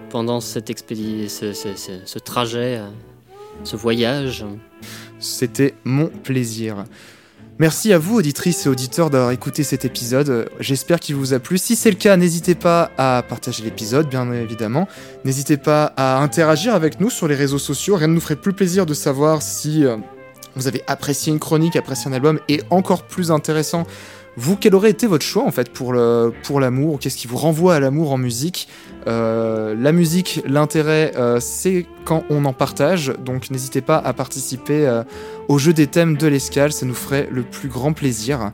[0.09, 2.88] pendant cette expédi ce, ce- ce- ce trajet, euh,
[3.65, 4.45] ce voyage.
[5.19, 6.85] C'était mon plaisir.
[7.59, 10.47] Merci à vous, auditrices et auditeurs, d'avoir écouté cet épisode.
[10.59, 11.57] J'espère qu'il vous a plu.
[11.57, 14.88] Si c'est le cas, n'hésitez pas à partager l'épisode, bien évidemment.
[15.25, 17.95] N'hésitez pas à interagir avec nous sur les réseaux sociaux.
[17.95, 19.97] Rien ne nous ferait plus plaisir de savoir si euh,
[20.55, 23.88] vous avez apprécié une chronique, apprécié un album, et encore plus intéressant,
[24.39, 27.38] vous, quel aurait été votre choix en fait pour le pour l'amour Qu'est-ce qui vous
[27.38, 28.68] renvoie à l'amour en musique?
[29.07, 33.11] Euh, La musique, l'intérêt, euh, c'est quand on en partage.
[33.26, 35.03] Donc n'hésitez pas à participer euh,
[35.47, 38.51] au jeu des thèmes de l'escale, ça nous ferait le plus grand plaisir.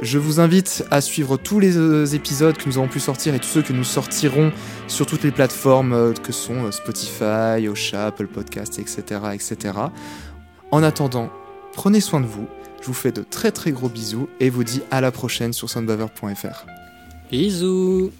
[0.00, 3.48] Je vous invite à suivre tous les épisodes que nous avons pu sortir et tous
[3.48, 4.52] ceux que nous sortirons
[4.86, 9.74] sur toutes les plateformes que sont Spotify, Ocha, Apple Podcasts, etc., etc.
[10.70, 11.28] En attendant,
[11.74, 12.46] prenez soin de vous.
[12.80, 15.68] Je vous fais de très très gros bisous et vous dis à la prochaine sur
[15.68, 16.66] soundbaver.fr.
[17.30, 18.10] Bisous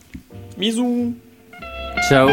[0.58, 1.14] Bisous.
[2.08, 2.28] Ciao.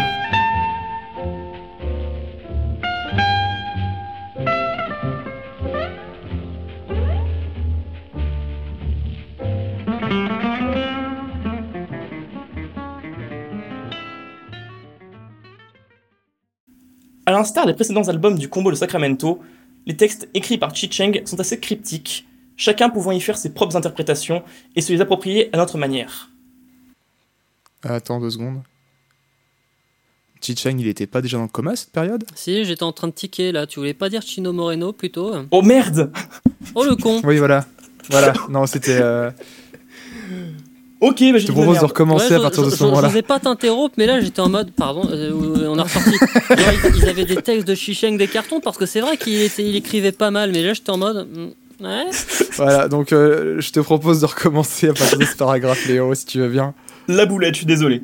[17.26, 19.42] À l'instar des précédents albums du combo de Sacramento,
[19.88, 22.28] les textes écrits par Chi Cheng sont assez cryptiques,
[22.58, 24.44] chacun pouvant y faire ses propres interprétations
[24.76, 26.30] et se les approprier à notre manière.
[27.84, 28.62] Attends deux secondes.
[30.40, 32.24] Chichang, il était pas déjà dans le coma à cette période?
[32.36, 33.66] Si, j'étais en train de tiquer là.
[33.66, 35.34] Tu voulais pas dire Chino Moreno plutôt?
[35.52, 36.12] Oh merde
[36.76, 37.66] Oh le con Oui, voilà.
[38.10, 39.00] Voilà, non, c'était.
[39.02, 39.32] euh,
[41.00, 43.08] Ok, bah Je te propose de recommencer Ouais, à je- partir de ce je- moment-là.
[43.10, 45.32] Je n'osais pas t'interrompre, mais là j'étais en mode, pardon, euh,
[45.70, 46.12] on a ressorti.
[46.50, 46.58] Genre,
[46.96, 49.76] ils, ils avaient des textes de Chicheng des cartons parce que c'est vrai qu'il il
[49.76, 51.28] écrivait pas mal, mais là j'étais en mode.
[51.32, 51.50] hmm,
[51.86, 52.06] Ouais.
[52.56, 56.26] Voilà, donc euh, je te propose de recommencer à partir de ce paragraphe, Léo, si
[56.26, 56.74] tu veux bien.
[57.08, 58.02] La boulette, je suis désolé.